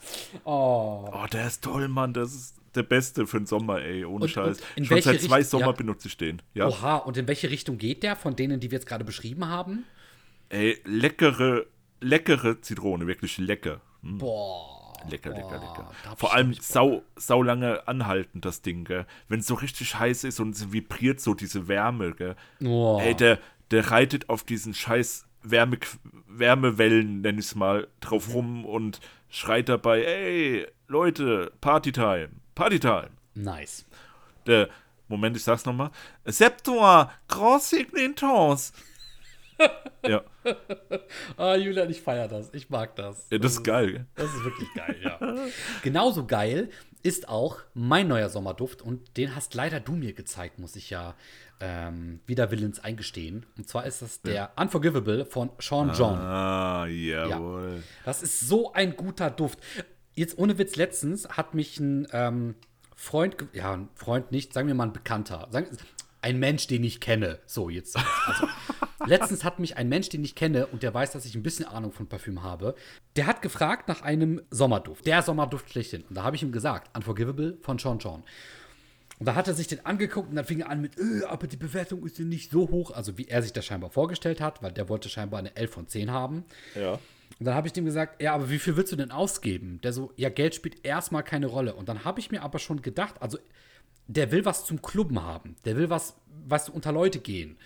Oh. 0.44 1.08
Oh, 1.12 1.26
der 1.32 1.46
ist 1.46 1.62
toll, 1.62 1.88
Mann. 1.88 2.12
Das 2.12 2.32
ist 2.34 2.54
der 2.74 2.82
beste 2.82 3.26
für 3.26 3.38
den 3.38 3.46
Sommer, 3.46 3.80
ey. 3.82 4.04
Ohne 4.04 4.24
Und- 4.24 4.30
Scheiß. 4.30 4.58
und 4.58 4.66
in 4.76 4.84
Schon 4.84 5.00
seit 5.02 5.20
zwei 5.20 5.38
Richt- 5.38 5.50
Sommer 5.50 5.66
ja. 5.66 5.72
benutze 5.72 6.08
ich 6.08 6.16
den. 6.16 6.42
Ja. 6.54 6.68
Oha, 6.68 6.96
und 6.96 7.16
in 7.16 7.28
welche 7.28 7.50
Richtung 7.50 7.78
geht 7.78 8.02
der 8.02 8.16
von 8.16 8.36
denen, 8.36 8.60
die 8.60 8.70
wir 8.70 8.76
jetzt 8.78 8.86
gerade 8.86 9.04
beschrieben 9.04 9.46
haben? 9.48 9.84
Ey, 10.48 10.78
leckere 10.84 11.64
leckere 12.00 12.60
Zitrone, 12.60 13.06
wirklich 13.06 13.38
lecker. 13.38 13.80
Hm. 14.02 14.18
Boah. 14.18 14.92
Lecker, 15.08 15.30
boah, 15.30 15.36
lecker, 15.36 15.58
lecker. 15.60 15.90
Vor 16.16 16.28
ich- 16.30 16.34
allem 16.34 16.50
ich 16.52 16.62
sau, 16.62 17.02
sau 17.16 17.42
lange 17.42 17.86
anhaltend, 17.88 18.44
das 18.44 18.62
Ding, 18.62 18.84
gell. 18.84 19.06
Wenn 19.28 19.40
es 19.40 19.46
so 19.46 19.54
richtig 19.54 19.98
heiß 19.98 20.24
ist 20.24 20.38
und 20.40 20.54
es 20.54 20.72
vibriert 20.72 21.20
so 21.20 21.34
diese 21.34 21.66
Wärme, 21.68 22.12
gell. 22.12 22.36
Oh. 22.64 23.00
Ey, 23.02 23.14
der, 23.16 23.38
der 23.70 23.90
reitet 23.90 24.28
auf 24.28 24.44
diesen 24.44 24.74
scheiß 24.74 25.26
Wärme, 25.42 25.78
Wärmewellen, 26.28 27.20
nenn 27.20 27.38
ich's 27.38 27.54
mal, 27.54 27.88
drauf 28.00 28.32
rum 28.34 28.64
und 28.64 29.00
schreit 29.28 29.68
dabei, 29.68 30.02
ey, 30.04 30.66
Leute, 30.88 31.52
Partytime, 31.60 32.28
Partytime. 32.54 33.10
Nice. 33.34 33.84
Der, 34.46 34.68
Moment, 35.08 35.36
ich 35.36 35.44
sag's 35.44 35.64
nochmal. 35.64 35.90
Septua, 36.24 37.10
Grand 37.28 37.62
Signitons. 37.62 38.72
ja, 40.06 40.22
Ah, 41.36 41.54
Julian, 41.54 41.88
ich 41.90 42.00
feiere 42.02 42.26
das. 42.28 42.50
Ich 42.52 42.68
mag 42.70 42.96
das. 42.96 43.28
ja, 43.30 43.38
das 43.38 43.52
ist 43.52 43.62
geil, 43.64 43.92
gell. 43.92 44.06
Das 44.16 44.26
ist 44.34 44.44
wirklich 44.44 44.68
geil, 44.74 44.96
ja. 45.02 45.18
Genauso 45.82 46.26
geil 46.26 46.70
ist 47.02 47.28
auch 47.28 47.58
mein 47.74 48.08
neuer 48.08 48.28
Sommerduft 48.28 48.82
und 48.82 49.16
den 49.16 49.34
hast 49.34 49.54
leider 49.54 49.80
du 49.80 49.92
mir 49.92 50.12
gezeigt, 50.12 50.58
muss 50.58 50.76
ich 50.76 50.90
ja 50.90 51.14
ähm, 51.60 52.20
wider 52.26 52.50
Willens 52.50 52.80
eingestehen. 52.80 53.46
Und 53.56 53.68
zwar 53.68 53.86
ist 53.86 54.02
das 54.02 54.20
der 54.22 54.52
Unforgivable 54.56 55.26
von 55.26 55.50
Sean 55.60 55.92
John. 55.94 56.18
Ah, 56.18 56.86
jawohl. 56.86 57.82
Das 58.04 58.22
ist 58.22 58.40
so 58.40 58.72
ein 58.72 58.96
guter 58.96 59.30
Duft. 59.30 59.58
Jetzt 60.14 60.38
ohne 60.38 60.58
Witz, 60.58 60.76
letztens 60.76 61.28
hat 61.28 61.54
mich 61.54 61.78
ein 61.80 62.06
ähm, 62.12 62.54
Freund, 62.94 63.36
ja, 63.52 63.72
ein 63.74 63.88
Freund 63.94 64.30
nicht, 64.30 64.52
sagen 64.52 64.68
wir 64.68 64.74
mal 64.74 64.84
ein 64.84 64.92
Bekannter, 64.92 65.48
sagen, 65.50 65.66
ein 66.20 66.38
Mensch, 66.38 66.66
den 66.66 66.84
ich 66.84 67.00
kenne. 67.00 67.40
So, 67.46 67.68
jetzt. 67.68 67.96
Also, 68.26 68.46
letztens 69.06 69.42
hat 69.42 69.58
mich 69.58 69.76
ein 69.76 69.88
Mensch, 69.88 70.08
den 70.08 70.24
ich 70.24 70.34
kenne 70.34 70.66
und 70.68 70.82
der 70.82 70.94
weiß, 70.94 71.10
dass 71.12 71.24
ich 71.24 71.34
ein 71.34 71.42
bisschen 71.42 71.66
Ahnung 71.66 71.92
von 71.92 72.06
Parfüm 72.06 72.42
habe, 72.42 72.76
der 73.16 73.26
hat 73.26 73.42
gefragt 73.42 73.88
nach 73.88 74.02
einem 74.02 74.40
Sommerduft. 74.50 75.06
Der 75.06 75.22
Sommerduft 75.22 75.70
schlechthin. 75.70 76.04
Und 76.08 76.14
da 76.14 76.22
habe 76.22 76.36
ich 76.36 76.42
ihm 76.42 76.52
gesagt, 76.52 76.96
Unforgivable 76.96 77.58
von 77.62 77.78
Sean 77.78 77.98
John. 77.98 78.22
Und 79.18 79.26
da 79.26 79.34
hat 79.34 79.46
er 79.46 79.54
sich 79.54 79.68
den 79.68 79.84
angeguckt 79.86 80.30
und 80.30 80.36
dann 80.36 80.44
fing 80.44 80.60
er 80.60 80.70
an 80.70 80.80
mit, 80.80 80.98
äh, 80.98 81.24
aber 81.26 81.46
die 81.46 81.56
Bewertung 81.56 82.04
ist 82.04 82.18
ja 82.18 82.24
nicht 82.24 82.50
so 82.50 82.70
hoch, 82.70 82.90
also 82.90 83.18
wie 83.18 83.28
er 83.28 83.42
sich 83.42 83.52
das 83.52 83.64
scheinbar 83.64 83.90
vorgestellt 83.90 84.40
hat, 84.40 84.62
weil 84.62 84.72
der 84.72 84.88
wollte 84.88 85.08
scheinbar 85.08 85.38
eine 85.38 85.54
11 85.54 85.70
von 85.70 85.86
10 85.86 86.10
haben. 86.10 86.44
Ja. 86.74 86.98
Und 87.38 87.46
dann 87.46 87.54
habe 87.54 87.66
ich 87.66 87.72
dem 87.72 87.84
gesagt, 87.84 88.22
ja, 88.22 88.34
aber 88.34 88.50
wie 88.50 88.58
viel 88.58 88.76
willst 88.76 88.92
du 88.92 88.96
denn 88.96 89.10
ausgeben? 89.10 89.80
Der 89.82 89.92
so, 89.92 90.12
ja, 90.16 90.28
Geld 90.28 90.54
spielt 90.54 90.84
erstmal 90.84 91.22
keine 91.22 91.46
Rolle. 91.46 91.74
Und 91.74 91.88
dann 91.88 92.04
habe 92.04 92.20
ich 92.20 92.30
mir 92.30 92.42
aber 92.42 92.58
schon 92.58 92.82
gedacht, 92.82 93.20
also 93.20 93.38
der 94.06 94.32
will 94.32 94.44
was 94.44 94.64
zum 94.64 94.82
Klubben 94.82 95.22
haben. 95.22 95.56
Der 95.64 95.76
will 95.76 95.90
was, 95.90 96.16
was 96.46 96.68
unter 96.68 96.92
Leute 96.92 97.20
gehen. 97.20 97.56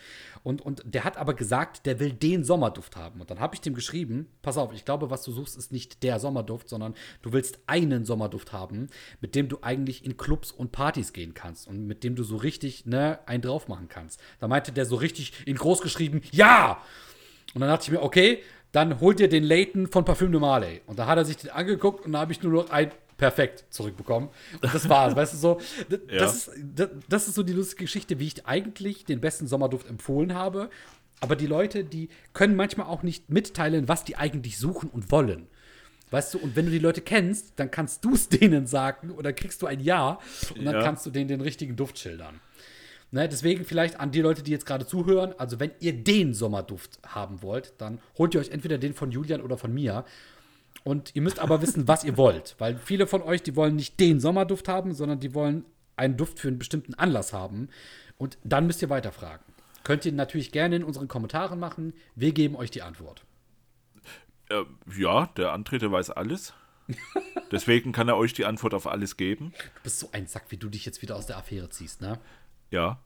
Und, 0.43 0.63
und 0.63 0.83
der 0.85 1.03
hat 1.03 1.17
aber 1.17 1.35
gesagt, 1.35 1.87
der 1.87 1.99
will 1.99 2.13
den 2.13 2.45
Sommerduft 2.45 2.95
haben. 2.95 3.21
Und 3.21 3.31
dann 3.33 3.41
habe 3.41 3.57
ich 3.57 3.61
dem 3.61 3.75
geschrieben, 3.75 4.29
pass 4.43 4.57
auf, 4.57 4.73
ich 4.73 4.85
glaube, 4.85 5.11
was 5.11 5.25
du 5.25 5.33
suchst, 5.33 5.57
ist 5.57 5.73
nicht 5.73 6.05
der 6.05 6.21
Sommerduft, 6.21 6.69
sondern 6.69 6.95
du 7.23 7.33
willst 7.33 7.59
einen 7.67 8.05
Sommerduft 8.05 8.53
haben, 8.53 8.87
mit 9.21 9.35
dem 9.35 9.49
du 9.49 9.59
eigentlich 9.63 10.05
in 10.05 10.17
Clubs 10.17 10.53
und 10.53 10.71
Partys 10.71 11.13
gehen 11.13 11.35
kannst 11.35 11.67
und 11.67 11.89
mit 11.89 12.05
dem 12.05 12.15
du 12.15 12.23
so 12.23 12.37
richtig, 12.37 12.87
ne, 12.87 13.19
einen 13.27 13.43
drauf 13.43 13.67
machen 13.67 13.89
kannst. 13.89 14.21
Da 14.39 14.47
meinte 14.47 14.71
der 14.71 14.87
so 14.87 14.95
richtig 14.95 15.33
in 15.47 15.57
groß 15.57 15.81
geschrieben, 15.81 16.21
ja! 16.31 16.81
Und 17.55 17.61
dann 17.61 17.71
dachte 17.71 17.85
ich 17.85 17.91
mir, 17.91 18.03
okay, 18.03 18.41
dann 18.77 19.01
holt 19.01 19.19
ihr 19.21 19.29
den 19.29 19.43
Layton 19.45 19.87
von 19.89 20.05
Parfüm 20.05 20.31
de 20.31 20.41
Marley. 20.41 20.83
Und 20.87 20.99
da 20.99 21.07
hat 21.07 21.19
er 21.19 21.25
sich 21.25 21.39
den 21.39 21.51
angeguckt 21.51 22.05
und 22.07 22.13
da 22.13 22.21
habe 22.21 22.33
ich 22.33 22.43
nur 22.43 22.53
noch 22.53 22.71
ein 22.71 22.91
perfekt 23.17 23.65
zurückbekommen. 23.71 24.29
Und 24.63 24.75
das 24.75 24.89
war's, 24.89 25.17
weißt 25.17 25.33
du 25.33 25.39
so. 25.39 25.61
d- 25.91 25.99
Ja. 26.13 26.19
Das, 26.21 26.49
ist, 26.49 26.51
d- 26.59 26.89
das 27.09 27.27
ist 27.29 27.35
so 27.35 27.43
die 27.43 27.55
lustige 27.55 27.85
Geschichte, 27.85 28.19
wie 28.19 28.27
ich 28.27 28.47
eigentlich 28.47 29.05
den 29.07 29.21
besten 29.21 29.47
Sommerduft 29.47 29.89
empfohlen 29.89 30.35
habe. 30.35 30.69
Aber 31.21 31.35
die 31.35 31.47
Leute, 31.47 31.83
die 31.83 32.11
können 32.35 32.55
manchmal 32.57 32.87
auch 32.89 33.03
nicht 33.03 33.31
mitteilen, 33.31 33.89
was 33.89 34.05
die 34.05 34.17
eigentlich 34.17 34.59
suchen 34.59 34.91
und 34.91 35.11
wollen. 35.11 35.47
Weißt 36.11 36.35
du, 36.35 36.39
und 36.39 36.55
wenn 36.55 36.67
du 36.67 36.71
die 36.71 36.79
Leute 36.79 37.01
kennst, 37.01 37.55
dann 37.59 37.71
kannst 37.71 38.05
du 38.05 38.13
es 38.13 38.29
denen 38.29 38.67
sagen 38.67 39.11
oder 39.11 39.33
kriegst 39.33 39.63
du 39.63 39.67
ein 39.67 39.81
Ja 39.81 40.19
und 40.55 40.65
dann 40.67 40.75
Ja. 40.75 40.83
kannst 40.83 41.07
du 41.07 41.11
denen 41.11 41.29
den 41.29 41.41
richtigen 41.41 41.75
Duft 41.75 41.99
schildern. 41.99 42.39
Ne, 43.13 43.29
deswegen 43.29 43.65
vielleicht 43.65 44.01
an 44.01 44.11
die 44.11 44.21
Leute, 44.21 44.43
die 44.43 44.51
jetzt 44.51 44.67
gerade 44.67 44.87
zuhören, 44.87 45.33
also 45.39 45.61
wenn 45.61 45.71
ihr 45.79 45.93
den 45.93 46.35
Sommerduft 46.35 46.99
haben 47.07 47.41
wollt, 47.41 47.75
dann 47.79 48.01
holt 48.19 48.35
ihr 48.35 48.41
euch 48.41 48.51
entweder 48.51 48.79
den 48.79 48.95
von 48.95 49.13
Julian 49.13 49.41
oder 49.41 49.57
von 49.57 49.73
mir. 49.73 50.05
Und 50.83 51.15
ihr 51.15 51.23
müsst 51.23 51.39
aber 51.39 51.63
wissen, 51.63 51.87
was 51.89 52.05
ihr 52.05 52.17
wollt. 52.17 52.57
Weil 52.59 52.77
viele 52.77 53.07
von 53.07 53.23
euch, 53.23 53.43
die 53.43 53.57
wollen 53.57 53.77
nicht 53.77 54.01
den 54.01 54.21
Sommerduft 54.21 54.69
haben, 54.69 54.93
sondern 54.93 55.21
die 55.21 55.35
wollen 55.35 55.65
einen 55.97 56.17
Duft 56.17 56.41
für 56.41 56.49
einen 56.49 56.59
bestimmten 56.59 56.95
Anlass 56.95 57.33
haben. 57.33 57.69
Und 58.19 58.39
dann 58.45 58.67
müsst 58.67 58.83
ihr 58.83 58.91
weiterfragen. 58.91 59.45
Könnt 59.85 60.05
ihr 60.05 60.13
natürlich 60.13 60.51
gerne 60.51 60.77
in 60.77 60.85
unseren 60.85 61.07
Kommentaren 61.07 61.61
machen. 61.61 61.95
Wir 62.17 62.33
geben 62.33 62.57
euch 62.57 62.71
die 62.71 62.83
Antwort. 62.83 63.25
Äh, 64.49 64.65
ja, 64.99 65.27
der 65.37 65.55
André, 65.55 65.79
der 65.79 65.93
weiß 65.93 66.11
alles. 66.11 66.55
Deswegen 67.53 67.93
kann 67.93 68.09
er 68.09 68.17
euch 68.17 68.33
die 68.33 68.45
Antwort 68.45 68.75
auf 68.75 68.87
alles 68.87 69.17
geben. 69.17 69.53
Du 69.57 69.83
bist 69.85 70.01
so 70.01 70.09
ein 70.13 70.27
Sack, 70.27 70.47
wie 70.51 70.57
du 70.57 70.69
dich 70.69 70.85
jetzt 70.85 71.03
wieder 71.03 71.17
aus 71.17 71.27
der 71.27 71.37
Affäre 71.37 71.69
ziehst, 71.69 72.01
ne? 72.01 72.19
Ja. 72.71 72.99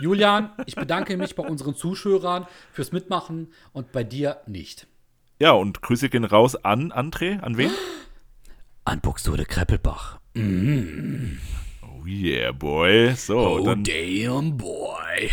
Julian, 0.00 0.50
ich 0.66 0.74
bedanke 0.74 1.16
mich 1.16 1.34
bei 1.34 1.42
unseren 1.42 1.74
Zuschauern 1.74 2.46
fürs 2.72 2.92
Mitmachen 2.92 3.52
und 3.72 3.92
bei 3.92 4.04
dir 4.04 4.40
nicht. 4.46 4.86
Ja, 5.38 5.52
und 5.52 5.82
Grüße 5.82 6.08
gehen 6.08 6.24
raus 6.24 6.56
an 6.56 6.92
André. 6.92 7.40
An 7.40 7.56
wen? 7.56 7.70
An 8.84 9.00
Buxtehude 9.00 9.44
Kreppelbach. 9.44 10.18
Oh 10.36 12.06
yeah, 12.06 12.52
boy. 12.52 13.14
So, 13.14 13.64
dann, 13.64 13.84
damn 13.84 14.56
boy. 14.56 15.30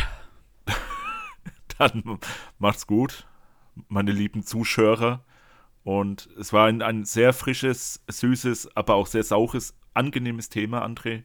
dann 1.77 2.19
macht's 2.59 2.85
gut, 2.87 3.25
meine 3.87 4.11
lieben 4.11 4.43
Zuschauer. 4.43 5.23
Und 5.83 6.29
es 6.39 6.51
war 6.53 6.67
ein, 6.67 6.81
ein 6.81 7.05
sehr 7.05 7.33
frisches, 7.33 8.03
süßes, 8.07 8.75
aber 8.75 8.95
auch 8.95 9.07
sehr 9.07 9.23
saures, 9.23 9.75
angenehmes 9.93 10.49
Thema, 10.49 10.83
André, 10.83 11.23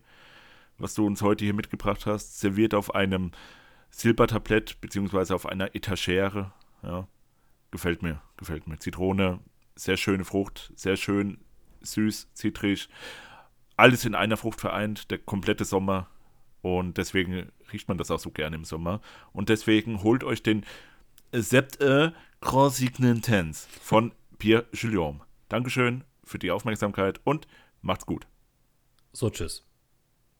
was 0.81 0.95
du 0.95 1.07
uns 1.07 1.23
heute 1.23 1.45
hier 1.45 1.55
mitgebracht 1.55 2.07
hast. 2.07 2.40
Serviert 2.40 2.75
auf 2.75 2.95
einem 2.95 3.31
Silbertablett, 3.90 4.81
beziehungsweise 4.81 5.35
auf 5.35 5.47
einer 5.47 5.75
Etagere. 5.75 6.53
Ja, 6.83 7.07
gefällt 7.71 8.03
mir, 8.03 8.21
gefällt 8.37 8.66
mir. 8.66 8.79
Zitrone, 8.79 9.40
sehr 9.77 9.97
schöne 9.97 10.25
Frucht, 10.25 10.73
sehr 10.75 10.97
schön 10.97 11.38
süß, 11.83 12.29
zitrig. 12.35 12.88
Alles 13.77 14.05
in 14.05 14.14
einer 14.14 14.37
Frucht 14.37 14.61
vereint, 14.61 15.11
der 15.11 15.19
komplette 15.19 15.64
Sommer. 15.64 16.09
Und 16.62 16.99
deswegen 16.99 17.51
riecht 17.73 17.88
man 17.88 17.97
das 17.97 18.11
auch 18.11 18.19
so 18.19 18.31
gerne 18.31 18.57
im 18.57 18.64
Sommer. 18.64 19.01
Und 19.33 19.49
deswegen 19.49 20.03
holt 20.03 20.25
euch 20.25 20.43
den 20.43 20.64
Sept 21.33 21.79
Grand 21.79 22.75
Signentens 22.75 23.66
von 23.81 24.12
Pierre 24.38 24.66
Guillaume. 24.73 25.21
Dankeschön 25.49 26.05
für 26.25 26.38
die 26.38 26.51
Aufmerksamkeit 26.51 27.21
und 27.25 27.47
macht's 27.83 28.07
gut. 28.07 28.27
So, 29.12 29.31
tschüss. 29.31 29.69